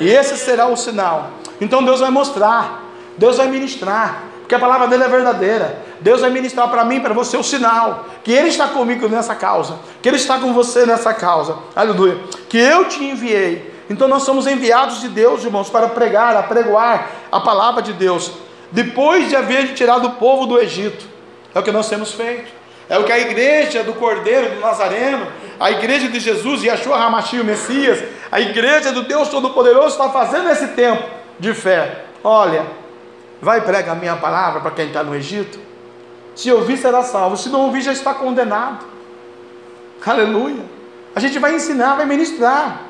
[0.00, 1.30] E esse será o sinal.
[1.60, 2.84] Então Deus vai mostrar,
[3.16, 5.82] Deus vai ministrar, porque a palavra dele é verdadeira.
[6.00, 9.78] Deus vai ministrar para mim, para você o sinal que ele está comigo nessa causa,
[10.02, 11.56] que ele está com você nessa causa.
[11.74, 12.18] Aleluia.
[12.48, 13.74] Que eu te enviei.
[13.88, 18.32] Então nós somos enviados de Deus, irmãos, para pregar, apregoar a palavra de Deus.
[18.70, 21.06] Depois de haver tirado o povo do Egito.
[21.54, 22.52] É o que nós temos feito.
[22.88, 25.26] É o que a igreja do Cordeiro do Nazareno,
[25.58, 30.44] a igreja de Jesus, Yeshua Hamashia, o Messias, a igreja do Deus Todo-Poderoso está fazendo
[30.44, 31.02] nesse tempo
[31.38, 32.04] de fé.
[32.22, 32.64] Olha,
[33.40, 35.58] vai pregar a minha palavra para quem está no Egito.
[36.34, 37.36] Se ouvir, será salvo.
[37.36, 38.84] Se não ouvir, já está condenado.
[40.04, 40.62] Aleluia.
[41.14, 42.82] A gente vai ensinar, vai ministrar.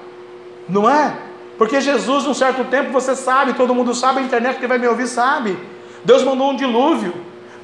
[0.69, 1.17] Não é?
[1.57, 4.89] Porque Jesus, num certo tempo, você sabe, todo mundo sabe, a internet que vai me
[4.89, 5.57] ouvir sabe.
[6.05, 7.15] Deus mandou um dilúvio.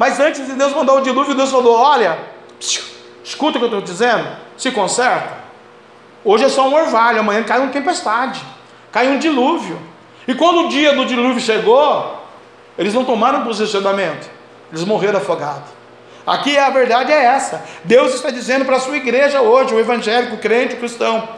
[0.02, 2.18] Mas antes de Deus mandar o dilúvio, Deus falou: Olha,
[3.22, 5.32] escuta o que eu estou dizendo, se conserta.
[6.24, 8.42] Hoje é só um orvalho, amanhã cai uma tempestade,
[8.90, 9.80] cai um dilúvio.
[10.26, 12.20] E quando o dia do dilúvio chegou,
[12.76, 14.28] eles não tomaram posicionamento,
[14.72, 15.70] eles morreram afogados.
[16.26, 17.64] Aqui a verdade é essa.
[17.84, 21.28] Deus está dizendo para a sua igreja hoje, o evangélico, o crente, o cristão: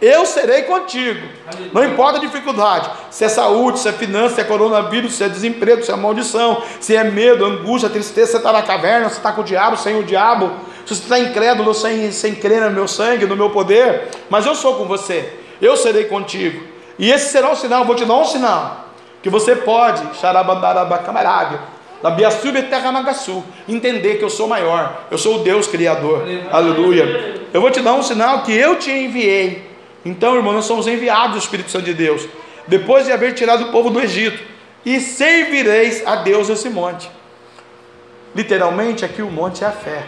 [0.00, 1.26] eu serei contigo.
[1.72, 5.28] Não importa a dificuldade, se é saúde, se é finança, se é coronavírus, se é
[5.28, 9.32] desemprego, se é maldição, se é medo, angústia, tristeza, você está na caverna, você está
[9.32, 10.50] com o diabo, sem o diabo,
[10.86, 14.54] se você está incrédulo, sem, sem crer no meu sangue, no meu poder, mas eu
[14.54, 16.62] sou com você, eu serei contigo.
[16.98, 18.86] E esse será o sinal, vou te dar um sinal,
[19.22, 21.60] que você pode, xarabandarabacamarabia,
[22.02, 27.42] da Biaçuba Terra Nagaçu, entender que eu sou maior, eu sou o Deus Criador, aleluia.
[27.52, 29.69] Eu vou te dar um sinal que eu te enviei
[30.04, 32.26] então, irmão, nós somos enviados do Espírito Santo de Deus,
[32.66, 34.42] depois de haver tirado o povo do Egito,
[34.84, 37.10] e servireis a Deus esse monte.
[38.34, 40.04] Literalmente, aqui o monte é a fé.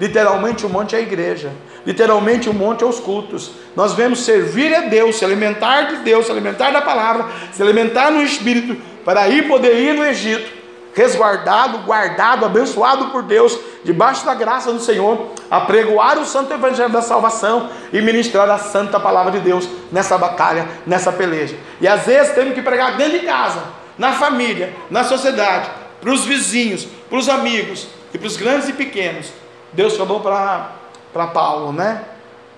[0.00, 1.52] Literalmente, o monte é a igreja.
[1.84, 3.52] Literalmente, o monte é os cultos.
[3.74, 8.10] Nós vemos servir a Deus, se alimentar de Deus, se alimentar da palavra, se alimentar
[8.10, 10.55] no Espírito, para aí poder ir no Egito
[10.96, 16.90] resguardado, guardado, abençoado por Deus, debaixo da graça do Senhor, a pregoar o santo evangelho
[16.90, 21.54] da salvação e ministrar a santa palavra de Deus nessa batalha, nessa peleja.
[21.82, 23.62] E às vezes temos que pregar dentro de casa,
[23.98, 25.68] na família, na sociedade,
[26.00, 29.30] para os vizinhos, para os amigos e para os grandes e pequenos.
[29.74, 32.04] Deus falou para Paulo, né?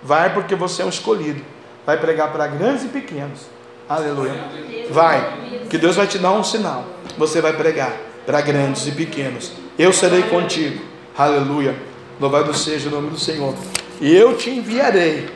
[0.00, 1.44] Vai porque você é um escolhido.
[1.84, 3.46] Vai pregar para grandes e pequenos.
[3.88, 4.44] Aleluia.
[4.90, 6.84] Vai, que Deus vai te dar um sinal.
[7.16, 9.52] Você vai pregar para grandes e pequenos.
[9.78, 10.84] Eu serei contigo.
[11.16, 11.74] Aleluia.
[12.20, 13.54] Louvado seja o nome do Senhor.
[14.02, 15.30] E eu te enviarei,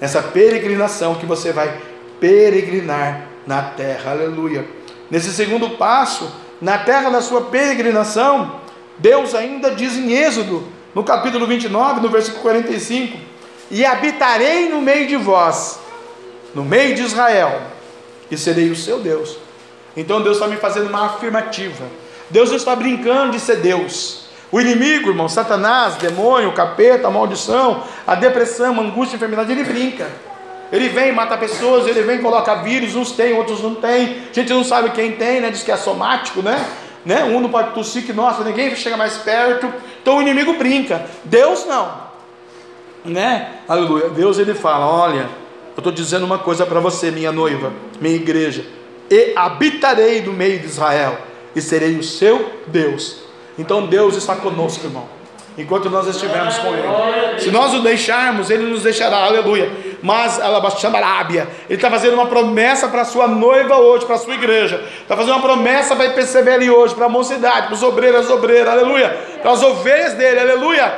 [0.00, 1.80] nessa peregrinação que você vai
[2.18, 4.10] peregrinar na terra.
[4.10, 4.66] Aleluia.
[5.08, 6.28] Nesse segundo passo,
[6.60, 8.56] na terra da sua peregrinação,
[8.98, 13.16] Deus ainda diz em Êxodo, no capítulo 29, no versículo 45:
[13.70, 15.78] E habitarei no meio de vós,
[16.52, 17.62] no meio de Israel,
[18.28, 19.41] e serei o seu Deus
[19.96, 21.84] então Deus está me fazendo uma afirmativa.
[22.30, 24.22] Deus não está brincando de ser Deus.
[24.50, 30.10] O inimigo, irmão, Satanás, demônio, capeta, maldição, a depressão, a angústia, a enfermidade, ele brinca.
[30.70, 34.22] Ele vem, mata pessoas, ele vem, coloca vírus, uns tem, outros não tem.
[34.30, 35.50] A gente não sabe quem tem, né?
[35.50, 36.66] Diz que é somático, né?
[37.04, 37.24] né?
[37.24, 39.70] Um não pode tossir, que nossa, ninguém chega mais perto.
[40.00, 41.04] Então o inimigo brinca.
[41.24, 42.10] Deus não.
[43.04, 43.56] Né?
[43.68, 44.08] Aleluia.
[44.08, 45.28] Deus ele fala: olha,
[45.74, 48.64] eu estou dizendo uma coisa para você, minha noiva, minha igreja
[49.12, 51.18] e habitarei no meio de Israel,
[51.54, 53.18] e serei o seu Deus.
[53.58, 55.06] Então Deus está conosco, irmão,
[55.58, 57.38] enquanto nós estivermos com Ele.
[57.38, 59.70] Se nós o deixarmos, Ele nos deixará, aleluia.
[60.02, 64.32] Mas Alabaxamarábia, Ele está fazendo uma promessa para a sua noiva hoje, para a sua
[64.32, 64.82] igreja.
[65.02, 68.72] Está fazendo uma promessa para perceber hoje, para a mocidade, para os obreiros, as obreiras,
[68.72, 69.10] aleluia.
[69.42, 70.90] Para as ovelhas dele, aleluia.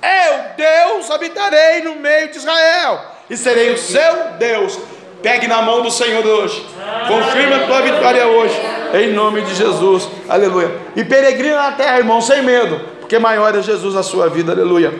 [0.00, 4.78] Eu, Deus, habitarei no meio de Israel e serei o seu Deus.
[5.22, 6.64] Pegue na mão do Senhor hoje.
[7.08, 8.54] Confirma a tua vitória hoje.
[8.94, 10.08] Em nome de Jesus.
[10.28, 10.70] Aleluia.
[10.94, 12.80] E peregrina na terra, irmão, sem medo.
[13.00, 14.52] Porque maior é Jesus na sua vida.
[14.52, 14.92] Aleluia.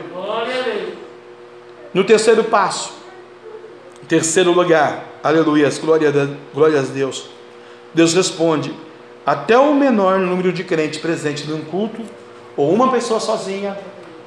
[1.92, 2.92] No terceiro passo.
[4.08, 5.04] Terceiro lugar.
[5.22, 5.70] Aleluia.
[5.80, 6.08] Glória,
[6.80, 7.26] a Deus.
[7.92, 8.74] Deus responde.
[9.24, 12.00] Até o menor número de crentes presentes num culto,
[12.56, 13.76] ou uma pessoa sozinha,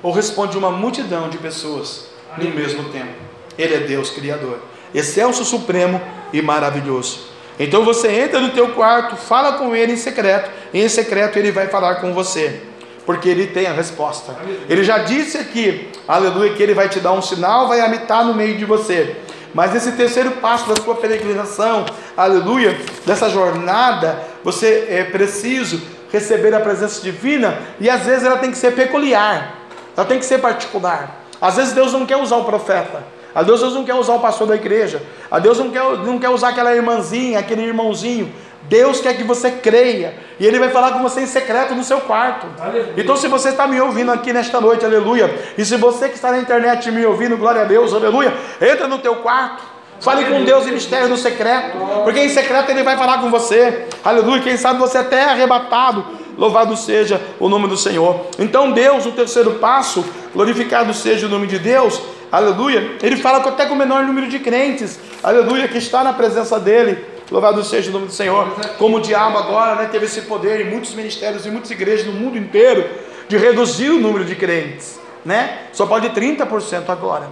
[0.04, 3.13] ou responde uma multidão de pessoas no mesmo tempo.
[3.58, 4.60] Ele é Deus Criador
[4.93, 6.02] excelso, supremo
[6.34, 7.30] e maravilhoso.
[7.60, 11.52] Então você entra no teu quarto, fala com ele em secreto, e em secreto ele
[11.52, 12.62] vai falar com você,
[13.06, 14.36] porque ele tem a resposta.
[14.69, 18.34] Ele já disse aqui, aleluia, que ele vai te dar um sinal, vai habitar no
[18.34, 19.17] meio de você.
[19.54, 26.60] Mas esse terceiro passo da sua peregrinação, aleluia, dessa jornada, você é preciso receber a
[26.60, 29.56] presença divina e às vezes ela tem que ser peculiar,
[29.97, 31.25] ela tem que ser particular.
[31.41, 34.19] Às vezes Deus não quer usar o profeta, a Deus, Deus não quer usar o
[34.19, 35.01] pastor da igreja.
[35.29, 38.31] A Deus não quer, não quer usar aquela irmãzinha, aquele irmãozinho.
[38.63, 40.15] Deus quer que você creia.
[40.39, 42.47] E Ele vai falar com você em secreto no seu quarto.
[42.59, 42.93] Aleluia.
[42.97, 45.33] Então, se você está me ouvindo aqui nesta noite, aleluia.
[45.57, 48.33] E se você que está na internet me ouvindo, glória a Deus, aleluia.
[48.61, 49.63] Entra no teu quarto.
[49.99, 51.77] Fale com Deus em mistério no secreto.
[52.03, 53.87] Porque em secreto Ele vai falar com você.
[54.03, 54.41] Aleluia.
[54.41, 58.27] Quem sabe você até é arrebatado Louvado seja o nome do Senhor.
[58.39, 62.97] Então, Deus, o terceiro passo, glorificado seja o nome de Deus, aleluia.
[63.01, 67.03] Ele fala até com o menor número de crentes, aleluia, que está na presença dele.
[67.31, 68.47] Louvado seja o nome do Senhor.
[68.77, 72.13] Como o diabo agora né, teve esse poder em muitos ministérios e muitas igrejas no
[72.13, 72.89] mundo inteiro
[73.27, 75.67] de reduzir o número de crentes, né?
[75.71, 77.29] Só pode 30% agora.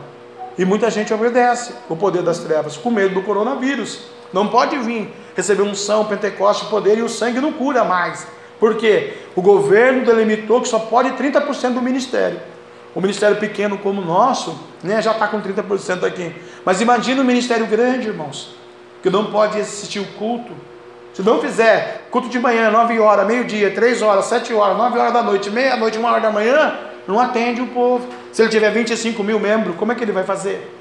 [0.58, 4.02] E muita gente obedece o poder das trevas, com medo do coronavírus.
[4.32, 8.28] Não pode vir receber unção, Pentecoste, poder e o sangue não cura mais.
[8.60, 9.14] Por quê?
[9.36, 12.40] O governo delimitou que só pode 30% do ministério.
[12.96, 16.36] O ministério pequeno como o nosso, né, já está com 30% aqui.
[16.66, 18.56] Mas imagina o ministério grande, irmãos,
[19.04, 20.52] que não pode assistir o culto.
[21.14, 25.14] Se não fizer culto de manhã, 9 horas, meio-dia, 3 horas, 7 horas, 9 horas
[25.14, 28.08] da noite, meia-noite, 1 hora da manhã, não atende o povo.
[28.32, 30.74] Se ele tiver 25 mil membros, como é que ele vai fazer?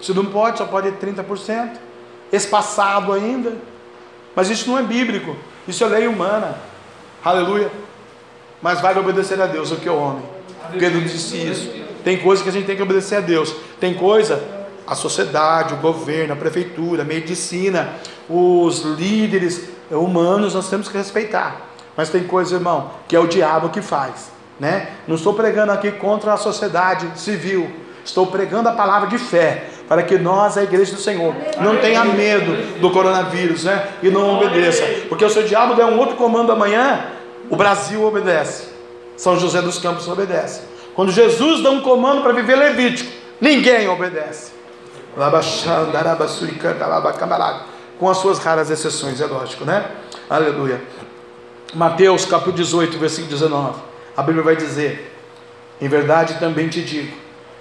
[0.00, 1.72] Se não pode, só pode 30%.
[2.32, 3.52] Espaçado ainda.
[4.34, 5.36] Mas isso não é bíblico.
[5.66, 6.56] Isso é lei humana.
[7.24, 7.70] Aleluia.
[8.62, 10.22] Mas vale obedecer a Deus do que o homem.
[10.78, 11.70] Pedro disse isso.
[12.04, 13.54] Tem coisa que a gente tem que obedecer a Deus.
[13.78, 14.42] Tem coisa,
[14.86, 17.90] a sociedade, o governo, a prefeitura, a medicina,
[18.28, 21.60] os líderes humanos, nós temos que respeitar.
[21.96, 24.30] Mas tem coisa, irmão, que é o diabo que faz.
[24.58, 24.88] Né?
[25.06, 27.70] Não estou pregando aqui contra a sociedade civil.
[28.04, 32.04] Estou pregando a palavra de fé para que nós, a igreja do Senhor, não tenha
[32.04, 33.88] medo do coronavírus, né?
[34.02, 37.06] E não obedeça, porque se o diabo der um outro comando amanhã,
[37.50, 38.68] o Brasil obedece,
[39.20, 40.62] São José dos Campos obedece.
[40.94, 44.50] Quando Jesus dá um comando para viver Levítico, ninguém obedece.
[47.98, 49.90] Com as suas raras exceções, é lógico, né?
[50.30, 50.82] Aleluia.
[51.74, 53.78] Mateus capítulo 18, versículo 19.
[54.16, 55.14] A Bíblia vai dizer:
[55.78, 57.14] Em verdade também te digo,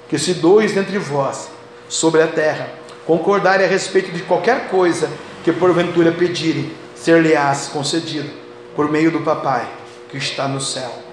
[0.07, 1.49] que se dois dentre vós
[1.89, 2.69] sobre a terra,
[3.05, 5.09] concordarem a respeito de qualquer coisa
[5.43, 8.29] que porventura pedirem, ser-lhe-ás concedido
[8.77, 9.67] por meio do Papai
[10.09, 11.08] que está no céu.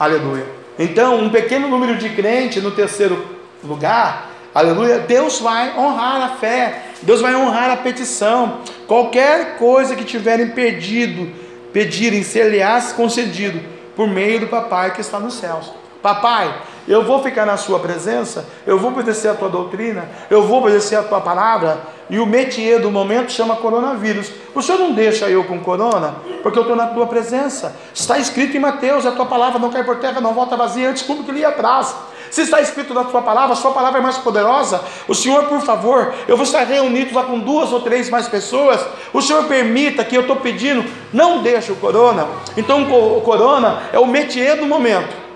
[0.00, 0.46] Aleluia.
[0.78, 3.22] Então, um pequeno número de crentes no terceiro
[3.62, 8.60] lugar, aleluia, Deus vai honrar a fé, Deus vai honrar a petição.
[8.86, 11.30] Qualquer coisa que tiverem pedido,
[11.70, 13.60] pedirem, ser-lhe-ás concedido
[13.94, 15.70] por meio do Papai que está nos céus.
[16.00, 16.50] Papai,
[16.88, 20.96] eu vou ficar na sua presença, eu vou obedecer a tua doutrina, eu vou obedecer
[20.96, 24.32] a tua palavra, e o métier do momento chama coronavírus.
[24.54, 27.76] O Senhor não deixa eu com corona, porque eu estou na tua presença.
[27.94, 31.02] Está escrito em Mateus, a tua palavra não cai por terra, não volta vazia, antes
[31.02, 31.94] como que lhe atrás.
[32.30, 34.80] Se está escrito na tua palavra, a sua palavra é mais poderosa.
[35.08, 38.80] O Senhor, por favor, eu vou estar reunido lá com duas ou três mais pessoas.
[39.12, 42.28] O Senhor permita que eu estou pedindo, não deixe o corona.
[42.56, 45.29] Então o corona é o métier do momento.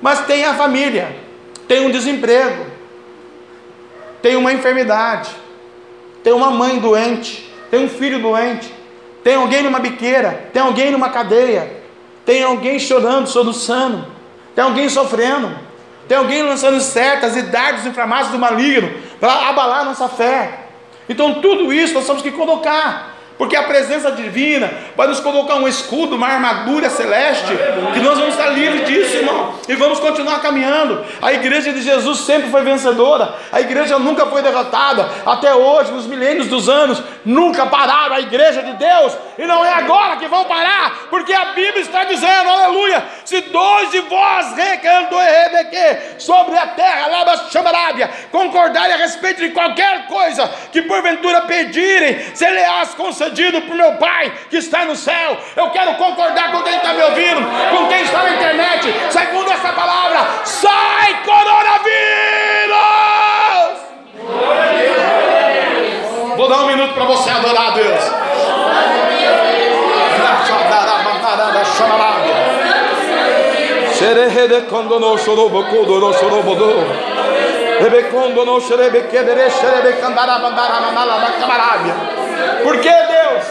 [0.00, 1.16] Mas tem a família,
[1.66, 2.66] tem um desemprego,
[4.22, 5.30] tem uma enfermidade,
[6.22, 8.72] tem uma mãe doente, tem um filho doente,
[9.22, 11.82] tem alguém numa biqueira, tem alguém numa cadeia,
[12.24, 14.06] tem alguém chorando, soluçando,
[14.54, 15.56] tem alguém sofrendo,
[16.06, 20.66] tem alguém lançando certas e dardos inflamados do maligno para abalar nossa fé.
[21.08, 25.68] Então tudo isso nós temos que colocar porque a presença divina vai nos colocar um
[25.68, 27.52] escudo, uma armadura celeste,
[27.94, 31.04] que nós vamos estar livres disso, irmão, e vamos continuar caminhando.
[31.22, 36.06] A igreja de Jesus sempre foi vencedora, a igreja nunca foi derrotada, até hoje, nos
[36.06, 40.44] milênios dos anos, nunca pararam a igreja de Deus, e não é agora que vão
[40.44, 44.54] parar, porque a Bíblia está dizendo, aleluia, se dois de vós
[46.18, 52.46] sobre a terra, lá chamarábia, concordarem a respeito de qualquer coisa que porventura pedirem, se
[52.46, 55.36] concederem, concedido o meu Pai que está no céu.
[55.54, 57.42] Eu quero concordar com quem está me ouvindo,
[57.76, 62.48] com quem está na internet, segundo essa palavra: sai coronavírus!
[66.34, 68.17] Vou dar um minuto para você adorar a Deus.
[73.98, 76.68] Xerehe quando no chorobo kudoro chorobodo.
[77.80, 81.94] Rebecondo no xerebe quedere xerebe candara bandara mandala camarabia.
[82.62, 83.44] Por que Deus?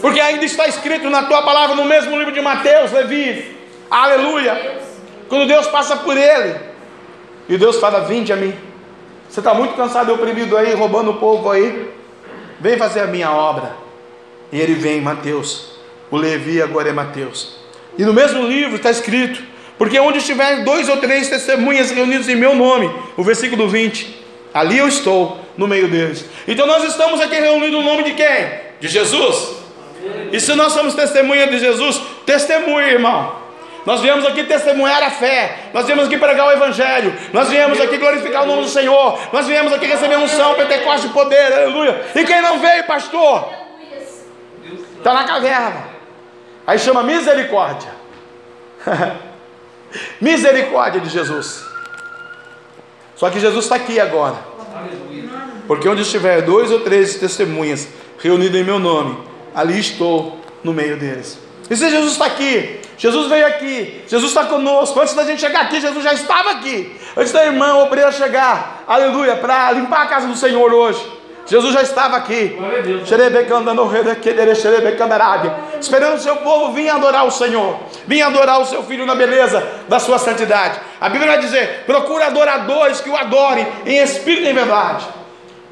[0.00, 3.54] Porque ainda está escrito na tua palavra no mesmo livro de Mateus, Levi.
[3.90, 4.80] Aleluia.
[5.28, 6.58] Quando Deus passa por ele,
[7.50, 8.54] e Deus fala: Vinde a mim.
[9.28, 11.92] Você está muito cansado e oprimido aí, roubando o povo aí.
[12.60, 13.76] Vem fazer a minha obra.
[14.50, 15.72] E ele vem, Mateus.
[16.10, 17.61] O Levi agora é Mateus.
[17.98, 19.42] E no mesmo livro está escrito:
[19.78, 24.22] Porque onde estiver dois ou três testemunhas reunidos em meu nome, o versículo 20,
[24.52, 26.24] ali eu estou no meio deles.
[26.46, 28.48] Então nós estamos aqui reunidos no nome de quem?
[28.80, 29.62] De Jesus.
[30.32, 33.42] E se nós somos testemunha de Jesus, testemunha, irmão.
[33.84, 37.98] Nós viemos aqui testemunhar a fé, nós viemos aqui pregar o Evangelho, nós viemos aqui
[37.98, 42.00] glorificar o nome do Senhor, nós viemos aqui receber unção, Pentecostes de poder, aleluia.
[42.14, 43.52] E quem não veio, pastor?
[44.98, 45.91] Está na caverna.
[46.66, 47.90] Aí chama misericórdia.
[50.20, 51.64] misericórdia de Jesus.
[53.16, 54.36] Só que Jesus está aqui agora.
[55.66, 57.88] Porque onde estiver dois ou três testemunhas
[58.18, 59.18] reunidos em meu nome,
[59.54, 61.38] ali estou no meio deles.
[61.70, 65.00] E se Jesus está aqui, Jesus veio aqui, Jesus está conosco.
[65.00, 66.96] Antes da gente chegar aqui, Jesus já estava aqui.
[67.16, 71.21] Antes da irmã obreira chegar, aleluia, para limpar a casa do Senhor hoje.
[71.46, 72.56] Jesus já estava aqui,
[75.80, 79.62] esperando o seu povo vir adorar o Senhor, vir adorar o seu filho na beleza
[79.88, 80.80] da sua santidade.
[81.00, 85.21] A Bíblia vai dizer: procura adoradores que o adorem em espírito e em verdade.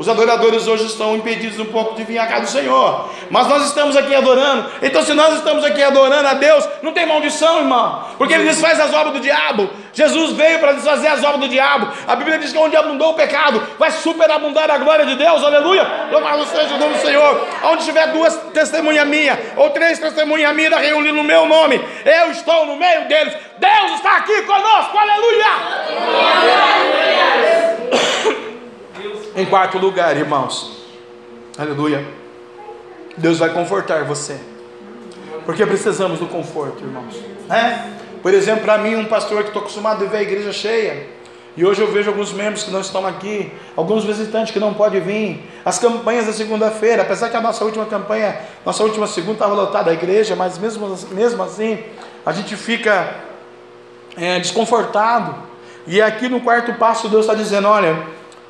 [0.00, 3.10] Os adoradores hoje estão impedidos um pouco de vir à casa do Senhor.
[3.28, 4.70] Mas nós estamos aqui adorando.
[4.80, 8.06] Então, se nós estamos aqui adorando a Deus, não tem maldição, irmão.
[8.16, 9.68] Porque Ele desfaz as obras do diabo.
[9.92, 11.92] Jesus veio para desfazer as obras do diabo.
[12.08, 15.44] A Bíblia diz que onde abundou o pecado, vai superabundar a glória de Deus.
[15.44, 15.86] Aleluia.
[16.10, 17.46] Louvado seja o nome do Senhor.
[17.64, 22.64] Onde tiver duas testemunhas minhas, ou três testemunhas minhas reunidas no meu nome, eu estou
[22.64, 23.34] no meio deles.
[23.58, 24.96] Deus está aqui conosco.
[24.96, 25.46] Aleluia.
[26.40, 28.49] Aleluia.
[29.34, 30.76] Em quarto lugar, irmãos,
[31.56, 32.04] aleluia,
[33.16, 34.40] Deus vai confortar você,
[35.46, 37.14] porque precisamos do conforto, irmãos.
[37.48, 37.90] É?
[38.22, 41.06] Por exemplo, para mim, um pastor que estou acostumado a ver a igreja cheia,
[41.56, 45.00] e hoje eu vejo alguns membros que não estão aqui, alguns visitantes que não podem
[45.00, 45.50] vir.
[45.64, 49.90] As campanhas da segunda-feira, apesar que a nossa última campanha, nossa última segunda estava lotada
[49.90, 51.78] a igreja, mas mesmo, mesmo assim,
[52.24, 53.14] a gente fica
[54.16, 55.34] é, desconfortado.
[55.86, 57.96] E aqui no quarto passo, Deus está dizendo: olha,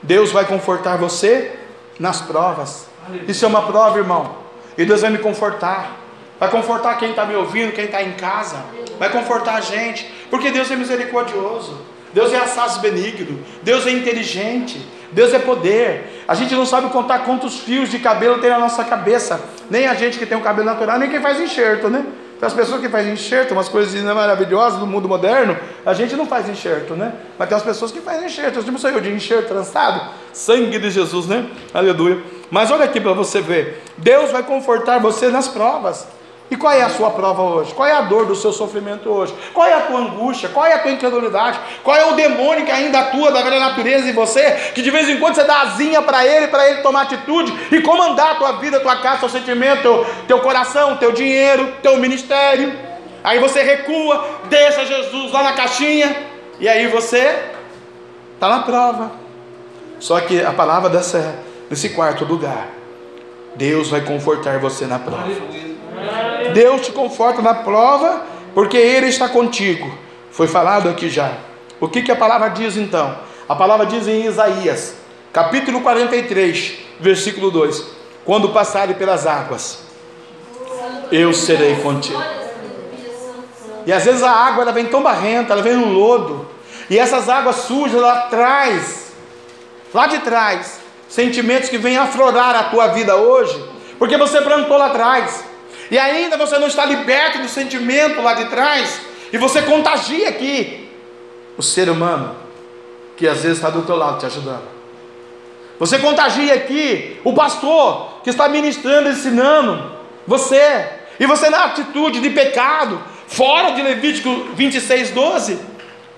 [0.03, 1.53] Deus vai confortar você
[1.98, 2.86] nas provas.
[3.28, 4.36] Isso é uma prova, irmão.
[4.76, 5.96] E Deus vai me confortar.
[6.38, 8.64] Vai confortar quem está me ouvindo, quem está em casa.
[8.98, 10.11] Vai confortar a gente.
[10.30, 11.78] Porque Deus é misericordioso.
[12.14, 13.44] Deus é assaz benigno.
[13.62, 14.80] Deus é inteligente.
[15.12, 16.24] Deus é poder.
[16.26, 19.40] A gente não sabe contar quantos fios de cabelo tem na nossa cabeça.
[19.68, 22.05] Nem a gente que tem o cabelo natural, nem quem faz enxerto, né?
[22.41, 26.24] Tem as pessoas que fazem enxerto, umas coisas maravilhosas no mundo moderno, a gente não
[26.24, 27.12] faz enxerto, né?
[27.38, 28.64] Mas tem as pessoas que fazem enxerto.
[28.64, 30.01] Tipo, eu de enxerto trançado,
[30.32, 31.51] sangue de Jesus, né?
[31.74, 32.18] Aleluia.
[32.51, 36.07] Mas olha aqui para você ver: Deus vai confortar você nas provas.
[36.51, 37.72] E qual é a sua prova hoje?
[37.72, 39.32] Qual é a dor do seu sofrimento hoje?
[39.55, 40.48] Qual é a tua angústia?
[40.48, 41.61] Qual é a tua incredulidade?
[41.84, 44.72] Qual é o demônio que ainda atua da velha natureza em você?
[44.74, 47.80] Que de vez em quando você dá asinha para ele, para ele tomar atitude e
[47.82, 51.96] comandar a tua vida, a tua casa, teu sentimento, teu, teu coração, teu dinheiro, teu
[51.98, 52.76] ministério.
[53.22, 56.16] Aí você recua, deixa Jesus lá na caixinha
[56.59, 57.44] e aí você
[58.34, 59.12] está na prova.
[60.01, 61.38] Só que a palavra dessa,
[61.68, 62.66] desse quarto lugar,
[63.55, 65.70] Deus vai confortar você na prova.
[66.53, 68.24] Deus te conforta na prova,
[68.55, 69.90] porque Ele está contigo.
[70.30, 71.32] Foi falado aqui já.
[71.80, 73.16] O que, que a palavra diz então?
[73.48, 74.94] A palavra diz em Isaías,
[75.32, 77.84] capítulo 43, versículo 2:
[78.24, 79.82] Quando passarem pelas águas,
[81.11, 82.22] eu serei contigo.
[83.86, 86.46] E às vezes a água ela vem tão barrenta, ela vem no lodo,
[86.88, 89.12] e essas águas sujas lá atrás,
[89.92, 93.64] lá de trás, sentimentos que vêm aflorar a tua vida hoje,
[93.98, 95.44] porque você plantou lá atrás,
[95.91, 99.01] e ainda você não está liberto do sentimento lá de trás,
[99.32, 100.88] e você contagia aqui
[101.57, 102.36] o ser humano
[103.16, 104.80] que às vezes está do teu lado te ajudando.
[105.78, 109.93] Você contagia aqui o pastor que está ministrando, ensinando
[110.26, 110.86] você,
[111.18, 115.59] e você na atitude de pecado, fora de Levítico 26, 12,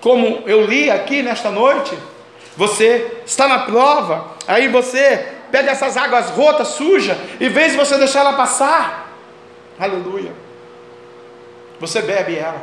[0.01, 1.97] como eu li aqui nesta noite,
[2.55, 8.21] você está na prova, aí você pega essas águas rotas, sujas, e vez você deixar
[8.21, 9.02] ela passar,
[9.79, 10.31] Aleluia.
[11.79, 12.61] Você bebe ela.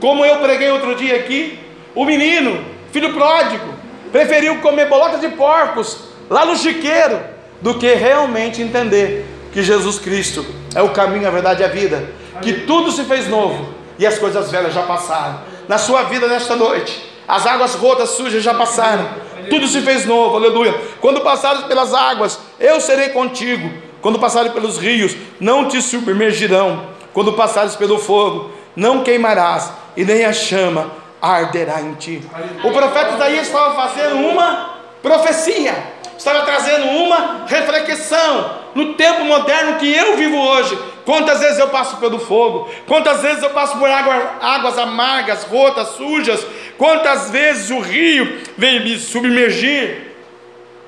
[0.00, 1.58] Como eu preguei outro dia aqui,
[1.94, 3.72] o menino, filho pródigo,
[4.10, 7.20] preferiu comer bolotas de porcos lá no chiqueiro
[7.60, 12.10] do que realmente entender que Jesus Cristo é o caminho, a verdade e a vida,
[12.40, 15.40] que tudo se fez novo e as coisas velhas já passaram.
[15.68, 19.08] Na sua vida nesta noite, as águas rotas, sujas já passaram,
[19.48, 20.74] tudo se fez novo, aleluia.
[21.00, 23.70] Quando passares pelas águas, eu serei contigo
[24.02, 26.88] quando passares pelos rios, não te submergirão.
[27.14, 30.90] Quando passares pelo fogo, não queimarás, e nem a chama
[31.20, 32.20] arderá em ti.
[32.64, 35.72] O profeta Isaías estava fazendo uma profecia,
[36.18, 40.76] estava trazendo uma reflexão no tempo moderno que eu vivo hoje.
[41.04, 45.88] Quantas vezes eu passo pelo fogo, quantas vezes eu passo por água, águas amargas, rotas,
[45.90, 46.44] sujas,
[46.78, 50.11] quantas vezes o rio vem me submergir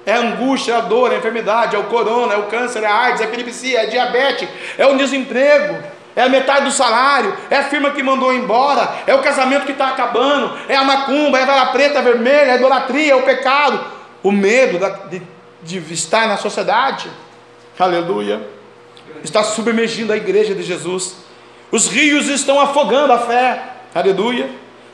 [0.07, 2.83] é a angústia, é a dor, é a enfermidade, é o corona, é o câncer,
[2.83, 5.83] é a AIDS, é a epilepsia, é a diabetes, é o desemprego,
[6.15, 9.73] é a metade do salário, é a firma que mandou embora, é o casamento que
[9.73, 13.17] está acabando, é a macumba, é a vela preta, a vermelha, é a idolatria, é
[13.17, 13.85] o pecado,
[14.23, 14.79] o medo
[15.09, 15.23] de,
[15.63, 17.11] de estar na sociedade,
[17.79, 18.47] aleluia,
[19.23, 21.17] está submergindo a igreja de Jesus,
[21.73, 23.63] os rios estão afogando a fé,
[23.95, 24.49] aleluia.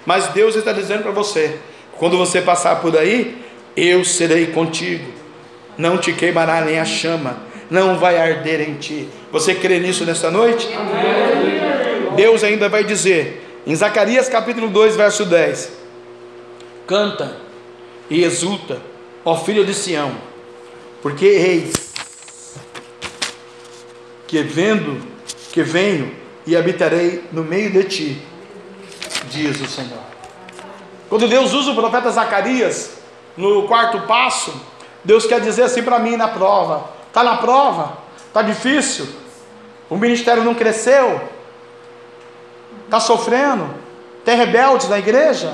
[0.07, 1.59] Mas Deus está dizendo para você:
[1.99, 3.45] quando você passar por aí,
[3.77, 5.13] eu serei contigo,
[5.77, 7.39] não te queimará nem a chama,
[7.71, 9.09] não vai arder em ti.
[9.31, 10.69] Você crê nisso nesta noite?
[10.75, 12.15] Amém.
[12.17, 15.73] Deus ainda vai dizer, em Zacarias capítulo 2, verso 10:
[16.87, 17.37] Canta
[18.11, 18.81] e exulta,
[19.25, 20.13] ó filho de Sião,
[21.01, 21.91] porque eis
[24.27, 25.01] que vendo
[25.53, 26.13] que venho
[26.47, 28.23] e habitarei no meio de ti,
[29.31, 30.11] diz o Senhor.
[31.09, 33.00] Quando Deus usa o profeta Zacarias
[33.41, 34.53] no quarto passo,
[35.05, 39.09] Deus quer dizer assim para mim na prova: está na prova, está difícil,
[39.89, 41.21] o ministério não cresceu,
[42.85, 43.69] está sofrendo,
[44.25, 45.53] tem rebeldes na igreja,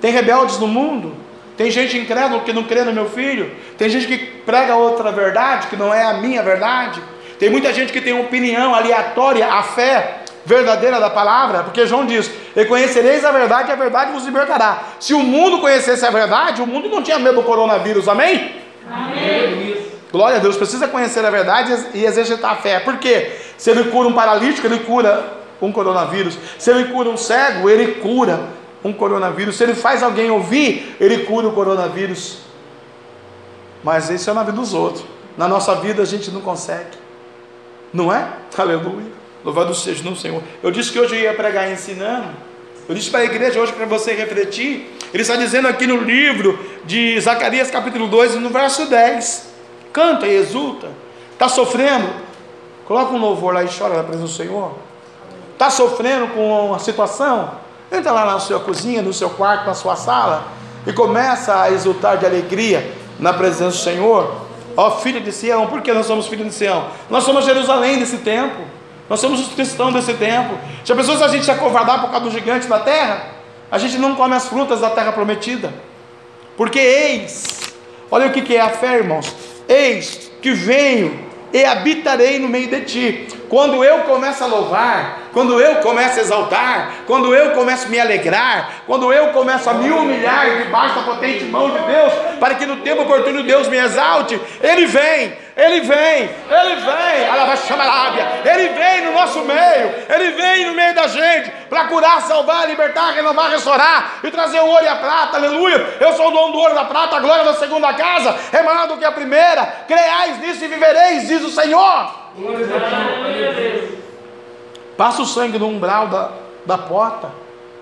[0.00, 1.16] tem rebeldes no mundo,
[1.56, 5.68] tem gente incrédula que não crê no meu filho, tem gente que prega outra verdade
[5.68, 7.02] que não é a minha verdade,
[7.38, 12.30] tem muita gente que tem opinião aleatória à fé verdadeira da palavra, porque João diz:
[12.56, 14.82] Reconhecereis a verdade e a verdade vos libertará.
[14.98, 18.56] Se o mundo conhecesse a verdade, o mundo não tinha medo do coronavírus, amém?
[18.90, 19.76] Amém.
[20.10, 24.08] Glória a Deus, precisa conhecer a verdade e exercitar a fé, porque se ele cura
[24.08, 28.40] um paralítico, ele cura um coronavírus, se ele cura um cego, ele cura
[28.82, 32.38] um coronavírus, se ele faz alguém ouvir, ele cura o coronavírus.
[33.84, 35.04] Mas isso é na vida dos outros,
[35.36, 36.96] na nossa vida a gente não consegue,
[37.92, 38.26] não é?
[38.56, 39.17] Aleluia.
[39.48, 40.42] Louvado seja no Senhor.
[40.62, 42.28] Eu disse que hoje eu ia pregar ensinando.
[42.86, 44.94] Eu disse para a igreja hoje para você refletir.
[45.10, 49.48] Ele está dizendo aqui no livro de Zacarias, capítulo 2, no verso 10.
[49.90, 50.90] Canta e exulta.
[51.32, 52.10] Está sofrendo?
[52.84, 54.74] Coloca um louvor lá e chora na presença do Senhor.
[55.54, 57.52] Está sofrendo com a situação?
[57.90, 60.46] Entra lá na sua cozinha, no seu quarto, na sua sala
[60.86, 64.42] e começa a exultar de alegria na presença do Senhor.
[64.76, 66.88] Ó filho de Sião, por que nós somos filhos de Sião?
[67.08, 68.76] Nós somos Jerusalém desse tempo.
[69.08, 70.54] Nós somos os cristãos desse tempo.
[70.88, 73.26] A pessoa se a gente se acovardar por causa do gigante da terra,
[73.70, 75.72] a gente não come as frutas da terra prometida.
[76.56, 77.74] Porque eis,
[78.10, 79.34] olha o que é a fé, irmãos.
[79.68, 83.28] Eis que venho e habitarei no meio de ti.
[83.48, 87.98] Quando eu começo a louvar, quando eu começo a exaltar, quando eu começo a me
[87.98, 92.66] alegrar, quando eu começo a me humilhar debaixo da potente mão de Deus, para que
[92.66, 97.86] no tempo oportuno Deus me exalte, Ele vem, Ele vem, Ele vem, ela vai chamar
[97.86, 102.66] lábia, Ele vem no nosso meio, Ele vem no meio da gente, para curar, salvar,
[102.68, 105.96] libertar, renovar, restaurar e trazer o ouro e a prata, aleluia.
[106.00, 108.62] Eu sou o dono do ouro e da prata, a glória da segunda casa é
[108.62, 112.27] maior do que a primeira, creais nisso e vivereis, diz o Senhor.
[114.96, 116.32] Passa o sangue no umbral da,
[116.64, 117.30] da porta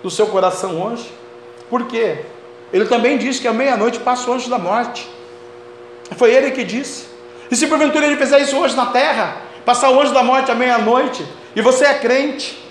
[0.03, 1.11] do seu coração hoje.
[1.69, 2.25] Por quê?
[2.73, 5.09] Ele também disse que à meia-noite passa o anjo da morte.
[6.17, 7.07] Foi ele que disse.
[7.51, 10.55] E se porventura ele fizer isso hoje na terra, passar o anjo da morte à
[10.55, 12.63] meia-noite, e você é crente,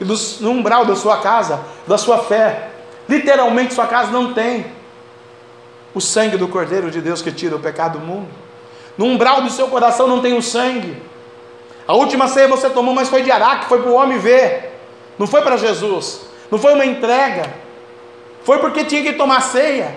[0.00, 2.70] e no umbral da sua casa, da sua fé,
[3.08, 4.66] literalmente sua casa não tem
[5.94, 8.28] o sangue do Cordeiro de Deus que tira o pecado do mundo.
[8.98, 10.96] No umbral do seu coração não tem o sangue
[11.86, 14.72] a última ceia você tomou, mas foi de Araque, foi para o homem ver.
[15.18, 16.22] Não foi para Jesus.
[16.50, 17.52] Não foi uma entrega.
[18.42, 19.94] Foi porque tinha que tomar ceia.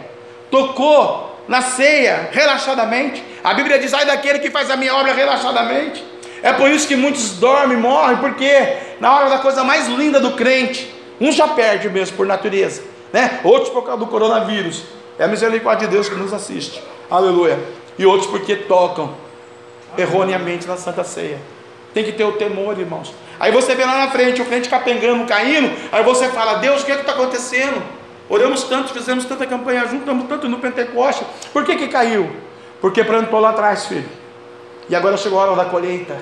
[0.52, 3.24] Tocou na ceia relaxadamente.
[3.44, 6.04] A Bíblia diz: ai daquele que faz a minha obra relaxadamente.
[6.44, 10.32] É por isso que muitos dormem, morrem, porque na hora da coisa mais linda do
[10.32, 13.40] crente, um já perde mesmo por natureza, né?
[13.44, 14.84] Outros por causa do coronavírus.
[15.18, 16.82] É a misericórdia de Deus que nos assiste.
[17.10, 17.58] Aleluia.
[17.98, 19.16] E outros porque tocam
[19.98, 21.40] erroneamente na Santa Ceia.
[21.98, 23.12] Tem que ter o temor, irmãos.
[23.40, 25.76] Aí você vê lá na frente o crente capengando, caindo.
[25.92, 27.82] Aí você fala: Deus, o que é está acontecendo?
[28.30, 31.26] Oramos tanto, fizemos tanta campanha junto, tanto no Pentecoste.
[31.52, 32.30] Por que, que caiu?
[32.80, 34.08] Porque plantou lá atrás, filho.
[34.88, 36.16] E agora chegou a hora da colheita.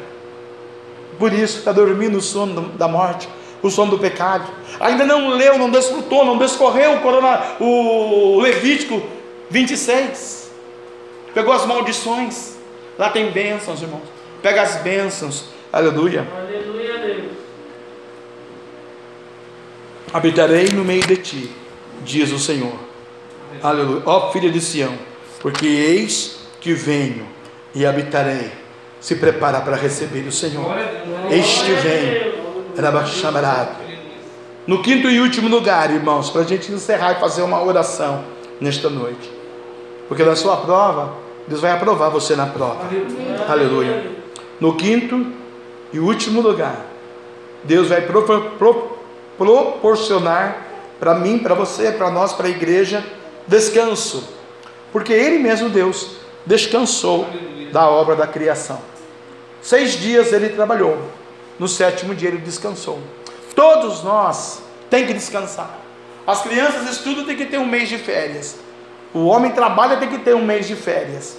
[1.20, 3.28] Por isso está dormindo o sono da morte,
[3.62, 4.50] o sono do pecado.
[4.80, 9.04] Ainda não leu, não desfrutou, não descorreu o, corona, o Levítico
[9.50, 10.52] 26.
[11.34, 12.56] Pegou as maldições.
[12.98, 14.04] Lá tem bênçãos, irmãos.
[14.42, 16.26] Pega as bênçãos Aleluia.
[16.34, 17.32] Aleluia, Deus.
[20.14, 21.52] Habitarei no meio de ti,
[22.02, 22.76] diz o Senhor.
[23.62, 24.02] Aleluia.
[24.06, 24.94] Ó filha de Sião,
[25.42, 27.28] porque eis que venho
[27.74, 28.52] e habitarei.
[29.02, 30.66] Se prepara para receber o Senhor.
[31.30, 32.36] Eis que venho.
[34.66, 38.24] No quinto e último lugar, irmãos, para a gente encerrar e fazer uma oração
[38.62, 39.30] nesta noite.
[40.08, 41.18] Porque na sua prova,
[41.50, 42.80] Deus vai aprovar você na prova.
[43.50, 44.10] Aleluia.
[44.58, 45.35] No quinto
[45.96, 46.86] e último lugar,
[47.64, 48.24] Deus vai pro,
[48.58, 48.98] pro,
[49.38, 50.62] proporcionar
[51.00, 53.02] para mim, para você, para nós, para a igreja,
[53.48, 54.28] descanso.
[54.92, 57.26] Porque Ele mesmo, Deus, descansou
[57.72, 58.82] da obra da criação.
[59.62, 60.98] Seis dias ele trabalhou,
[61.58, 63.00] no sétimo dia ele descansou.
[63.56, 65.80] Todos nós tem que descansar.
[66.28, 68.58] As crianças estudam, tem que ter um mês de férias.
[69.14, 71.38] O homem trabalha, tem que ter um mês de férias.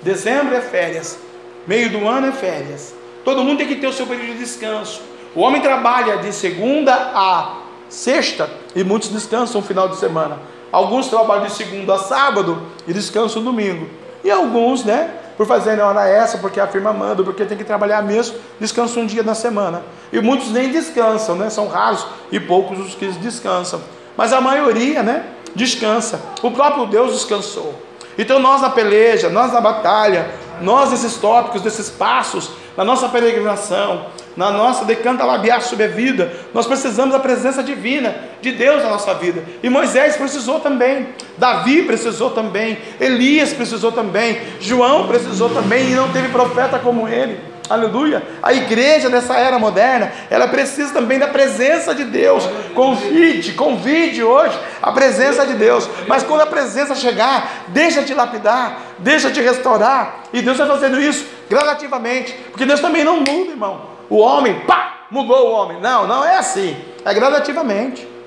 [0.00, 1.18] Dezembro é férias.
[1.66, 2.94] Meio do ano é férias.
[3.24, 5.02] Todo mundo tem que ter o seu período de descanso.
[5.34, 7.58] O homem trabalha de segunda a
[7.88, 10.38] sexta e muitos descansam no final de semana.
[10.70, 13.88] Alguns trabalham de segunda a sábado e descansam no domingo.
[14.22, 18.02] E alguns, né, por fazerem hora essa, porque a firma manda, porque tem que trabalhar
[18.02, 19.82] mesmo, descansam um dia na semana.
[20.12, 21.48] E muitos nem descansam, né?
[21.48, 23.80] São raros e poucos os que descansam.
[24.16, 26.20] Mas a maioria, né, descansa.
[26.42, 27.72] O próprio Deus descansou.
[28.18, 30.28] Então nós na peleja, nós na batalha,
[30.60, 34.06] nós nesses tópicos, desses passos, na nossa peregrinação,
[34.36, 38.90] na nossa decanta labiar sobre a vida, nós precisamos da presença divina de Deus na
[38.90, 39.42] nossa vida.
[39.64, 46.12] E Moisés precisou também, Davi precisou também, Elias precisou também, João precisou também, e não
[46.12, 47.40] teve profeta como ele.
[47.68, 48.22] Aleluia.
[48.42, 52.44] A igreja dessa era moderna, ela precisa também da presença de Deus.
[52.74, 55.88] Convide, convide hoje a presença de Deus.
[56.06, 60.24] Mas quando a presença chegar, deixa de lapidar, deixa de restaurar.
[60.32, 62.32] E Deus está fazendo isso gradativamente.
[62.50, 63.82] Porque Deus também não muda, irmão.
[64.08, 65.80] O homem, pá, mudou o homem.
[65.80, 66.76] Não, não é assim.
[67.04, 68.17] É gradativamente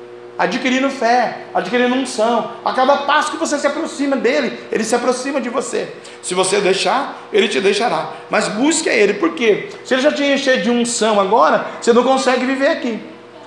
[0.42, 2.54] adquirindo fé, adquirindo unção.
[2.66, 5.94] A cada passo que você se aproxima dele, ele se aproxima de você.
[6.24, 8.14] Se você deixar, ele te deixará.
[8.28, 12.04] Mas busque a ele, porque se ele já te encher de unção agora, você não
[12.04, 13.00] consegue viver aqui.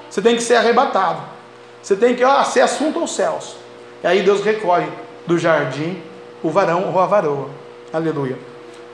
[0.08, 1.20] Você tem que ser arrebatado.
[1.82, 3.56] Você tem que ó, ser assunto aos céus.
[4.04, 4.86] E aí Deus recolhe
[5.26, 6.00] do jardim
[6.44, 7.50] o varão ou a varoa.
[7.92, 8.38] Aleluia.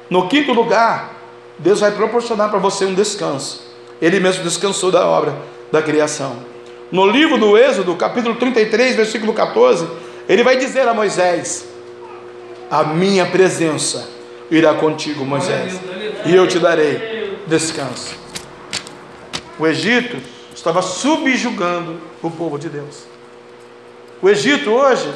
[0.09, 1.13] No quinto lugar,
[1.59, 3.63] Deus vai proporcionar para você um descanso.
[4.01, 5.35] Ele mesmo descansou da obra
[5.71, 6.50] da criação
[6.91, 9.89] no livro do Êxodo, capítulo 33, versículo 14,
[10.29, 11.67] ele vai dizer a Moisés:
[12.71, 14.09] A minha presença
[14.51, 15.81] irá contigo, Moisés,
[16.27, 18.19] e eu te darei descanso.
[19.59, 20.17] O Egito
[20.55, 23.05] estava subjugando o povo de Deus.
[24.21, 25.13] O Egito hoje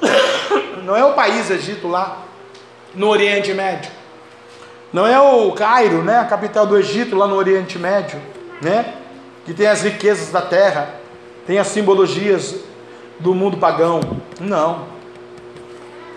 [0.84, 2.24] não é o país Egito lá
[2.94, 3.90] no Oriente Médio.
[4.92, 8.20] Não é o Cairo, né, a capital do Egito lá no Oriente Médio,
[8.62, 8.94] né?
[9.48, 10.96] Que tem as riquezas da terra,
[11.46, 12.56] tem as simbologias
[13.18, 14.02] do mundo pagão.
[14.38, 14.84] Não.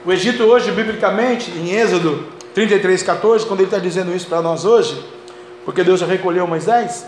[0.06, 4.66] O Egito hoje, biblicamente, em Êxodo 33, 14, quando ele está dizendo isso para nós
[4.66, 5.02] hoje,
[5.64, 7.06] porque Deus já recolheu Moisés,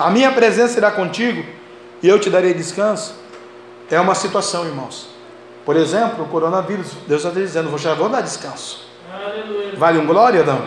[0.00, 1.44] a minha presença irá contigo
[2.02, 3.14] e eu te darei descanso.
[3.88, 5.10] É uma situação, irmãos.
[5.64, 8.84] Por exemplo, o coronavírus, Deus está dizendo, vou já vou dar descanso.
[9.76, 10.58] Vale um glória, Adão?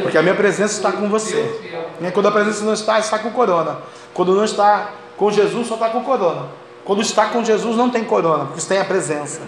[0.00, 1.85] Porque a minha presença está com você.
[2.00, 2.10] Né?
[2.10, 3.78] Quando a presença não está, está com corona.
[4.14, 6.46] Quando não está com Jesus, só está com corona.
[6.84, 9.40] Quando está com Jesus, não tem corona, porque tem a presença.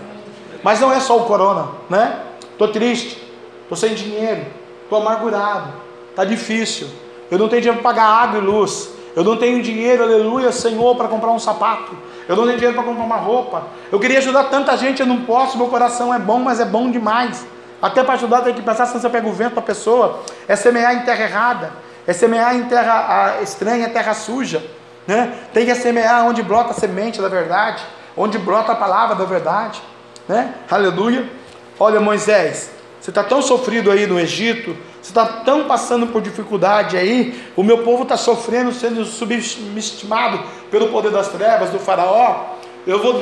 [0.62, 2.20] Mas não é só o corona, né?
[2.50, 3.22] Estou triste,
[3.62, 4.44] estou sem dinheiro,
[4.82, 5.72] estou amargurado,
[6.10, 6.88] está difícil.
[7.30, 8.90] Eu não tenho dinheiro para pagar água e luz.
[9.14, 11.96] Eu não tenho dinheiro, aleluia, Senhor, para comprar um sapato.
[12.28, 13.62] Eu não tenho dinheiro para comprar uma roupa.
[13.90, 15.56] Eu queria ajudar tanta gente, eu não posso.
[15.56, 17.46] Meu coração é bom, mas é bom demais.
[17.80, 20.20] Até para ajudar tem que pensar se você pega o vento da pessoa.
[20.48, 21.72] É semear em terra errada
[22.08, 24.64] é semear em terra estranha, terra suja.
[25.06, 25.30] Né?
[25.52, 27.84] Tem que semear onde brota a semente da verdade,
[28.16, 29.82] onde brota a palavra da verdade.
[30.26, 30.54] Né?
[30.70, 31.28] Aleluia.
[31.78, 36.96] Olha, Moisés, você está tão sofrido aí no Egito, você está tão passando por dificuldade
[36.96, 42.54] aí, o meu povo está sofrendo, sendo subestimado pelo poder das trevas do Faraó.
[42.86, 43.20] Eu vou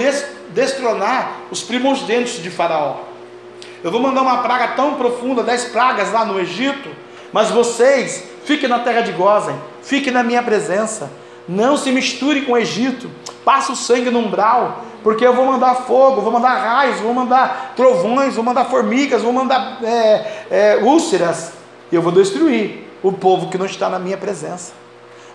[0.50, 2.98] destronar os primogênitos de Faraó.
[3.82, 6.88] Eu vou mandar uma praga tão profunda, dez pragas lá no Egito,
[7.32, 11.10] mas vocês fiquem na terra de Gozem, fiquem na minha presença.
[11.48, 13.10] Não se misture com o Egito,
[13.44, 17.74] passa o sangue no umbral, porque eu vou mandar fogo, vou mandar raios, vou mandar
[17.76, 21.52] trovões, vou mandar formigas, vou mandar é, é, úlceras,
[21.90, 24.72] e eu vou destruir o povo que não está na minha presença.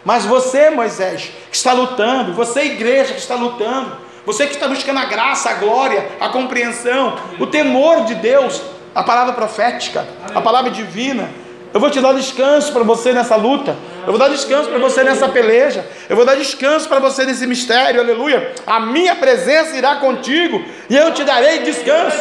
[0.03, 3.95] Mas você, Moisés, que está lutando, você, igreja que está lutando,
[4.25, 8.61] você que está buscando a graça, a glória, a compreensão, o temor de Deus,
[8.93, 11.29] a palavra profética, a palavra divina,
[11.73, 13.75] eu vou te dar descanso para você nessa luta.
[14.05, 15.85] Eu vou dar descanso para você nessa peleja.
[16.09, 18.01] Eu vou dar descanso para você nesse mistério.
[18.01, 18.53] Aleluia.
[18.67, 22.17] A minha presença irá contigo e eu te darei descanso.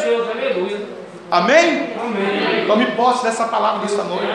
[1.30, 1.90] Amém?
[2.01, 2.66] Amém.
[2.66, 4.26] Tome posse dessa palavra nesta noite.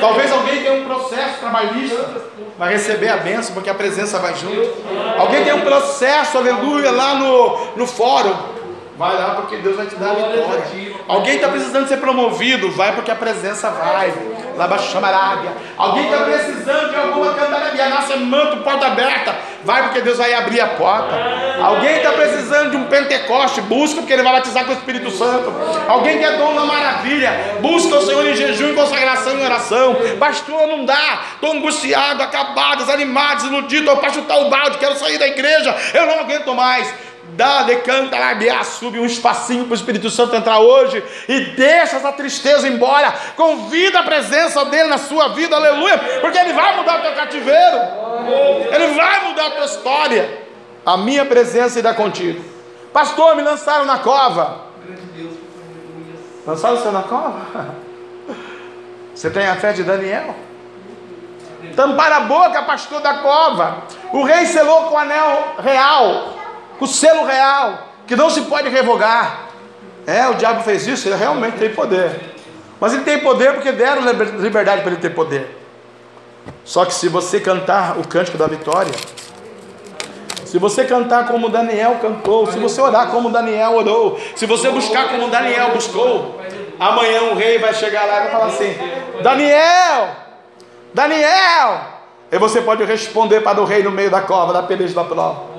[0.00, 2.08] Talvez alguém tenha um processo trabalhista,
[2.58, 4.74] vai receber a bênção, porque a presença vai junto.
[5.18, 8.59] Alguém tem um processo, aleluia, lá no, no fórum
[9.00, 10.62] Vai lá porque Deus vai te dar a vitória.
[11.08, 14.12] Alguém está precisando ser promovido, vai porque a presença vai.
[14.58, 15.52] Lá chamarábia.
[15.78, 19.34] Alguém está precisando de alguma cantarabia, nasce manto, porta aberta.
[19.64, 21.14] Vai porque Deus vai abrir a porta.
[21.62, 25.50] Alguém está precisando de um Pentecoste, busca porque ele vai batizar com o Espírito Santo.
[25.88, 29.96] Alguém que é dono da maravilha, busca o Senhor em jejum, em consagração e oração.
[30.18, 35.16] Pastor, não dá, estou angustiado, acabado, desanimado, desiludido, estou para chutar o balde, quero sair
[35.16, 40.10] da igreja, eu não aguento mais dá, decanta, labiar, sube um espacinho para o Espírito
[40.10, 43.12] Santo entrar hoje e deixa essa tristeza embora.
[43.36, 47.78] Convida a presença dele na sua vida, aleluia, porque ele vai mudar o teu cativeiro,
[48.72, 50.50] ele vai mudar a tua história.
[50.84, 52.42] A minha presença irá contigo.
[52.92, 54.62] Pastor, me lançaram na cova.
[56.46, 57.74] Lançaram você na cova?
[59.14, 60.34] Você tem a fé de Daniel?
[61.76, 63.82] Tampar a boca, pastor da cova.
[64.12, 66.39] O rei selou com o anel real
[66.84, 69.48] o selo real, que não se pode revogar.
[70.06, 72.34] É, o diabo fez isso, ele realmente tem poder.
[72.80, 74.02] Mas ele tem poder porque deram
[74.38, 75.58] liberdade para ele ter poder.
[76.64, 78.92] Só que se você cantar o cântico da vitória,
[80.44, 85.08] se você cantar como Daniel cantou, se você orar como Daniel orou, se você buscar
[85.10, 86.40] como Daniel buscou,
[86.78, 88.76] amanhã o rei vai chegar lá e vai falar assim:
[89.22, 90.08] Daniel,
[90.92, 91.80] Daniel,
[92.32, 95.49] e você pode responder para o rei no meio da cova, da peleja da prova.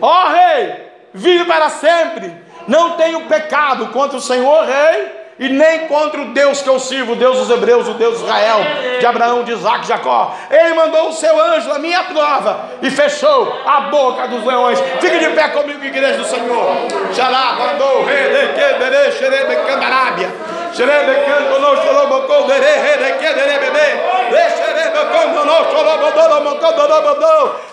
[0.00, 2.32] Ó oh, rei, vive para sempre.
[2.66, 7.12] Não tenho pecado contra o Senhor, rei, e nem contra o Deus que eu sirvo,
[7.12, 8.58] o Deus dos Hebreus, o Deus de Israel,
[9.00, 10.36] de Abraão, de Isaac, de Jacó.
[10.50, 14.78] Ele mandou o seu anjo na minha prova e fechou a boca dos leões.
[15.00, 16.76] Fique de pé comigo, igreja do Senhor.
[17.14, 20.59] Xalá, mandou, rei, de que, dere, rei, de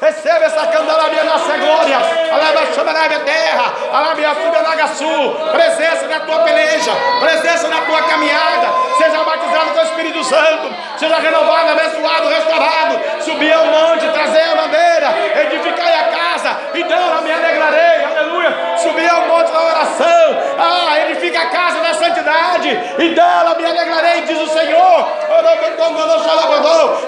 [0.01, 1.97] Receba essa candarábia, nossa glória.
[2.31, 3.73] Alaba, chamarabia, terra.
[3.93, 5.35] Alabia, subianagassu.
[5.51, 6.91] Presença da tua peleja.
[7.19, 8.67] Presença na tua caminhada,
[8.97, 14.55] seja batizado com o Espírito Santo, seja renovado, abençoado, restaurado, subir ao monte, trazer a
[14.55, 20.99] bandeira, edificar a casa, então eu me alegrarei, aleluia, subir ao monte da oração, ah,
[21.09, 21.86] edifica a casa
[22.27, 22.69] da santidade,
[22.99, 25.17] e dela me alegrarei, diz o Senhor,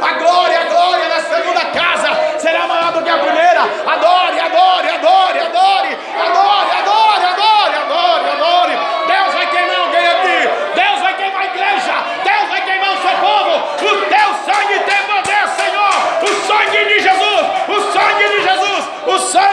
[0.02, 4.90] a glória, a glória da segunda casa será maior do que a primeira, adore, adore,
[4.90, 5.19] adore,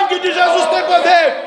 [0.07, 1.46] sangue de Jesus tem poder.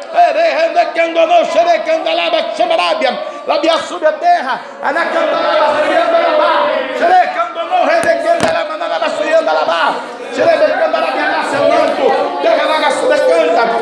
[3.47, 6.49] Labia sube a terra, anacandalaba, suyandalaba,
[6.99, 9.95] xerecandonou, redecandalaba, nanaba, suyandalaba,
[10.35, 13.69] xerebecandalaba, terra manto, derramaga, sube canta.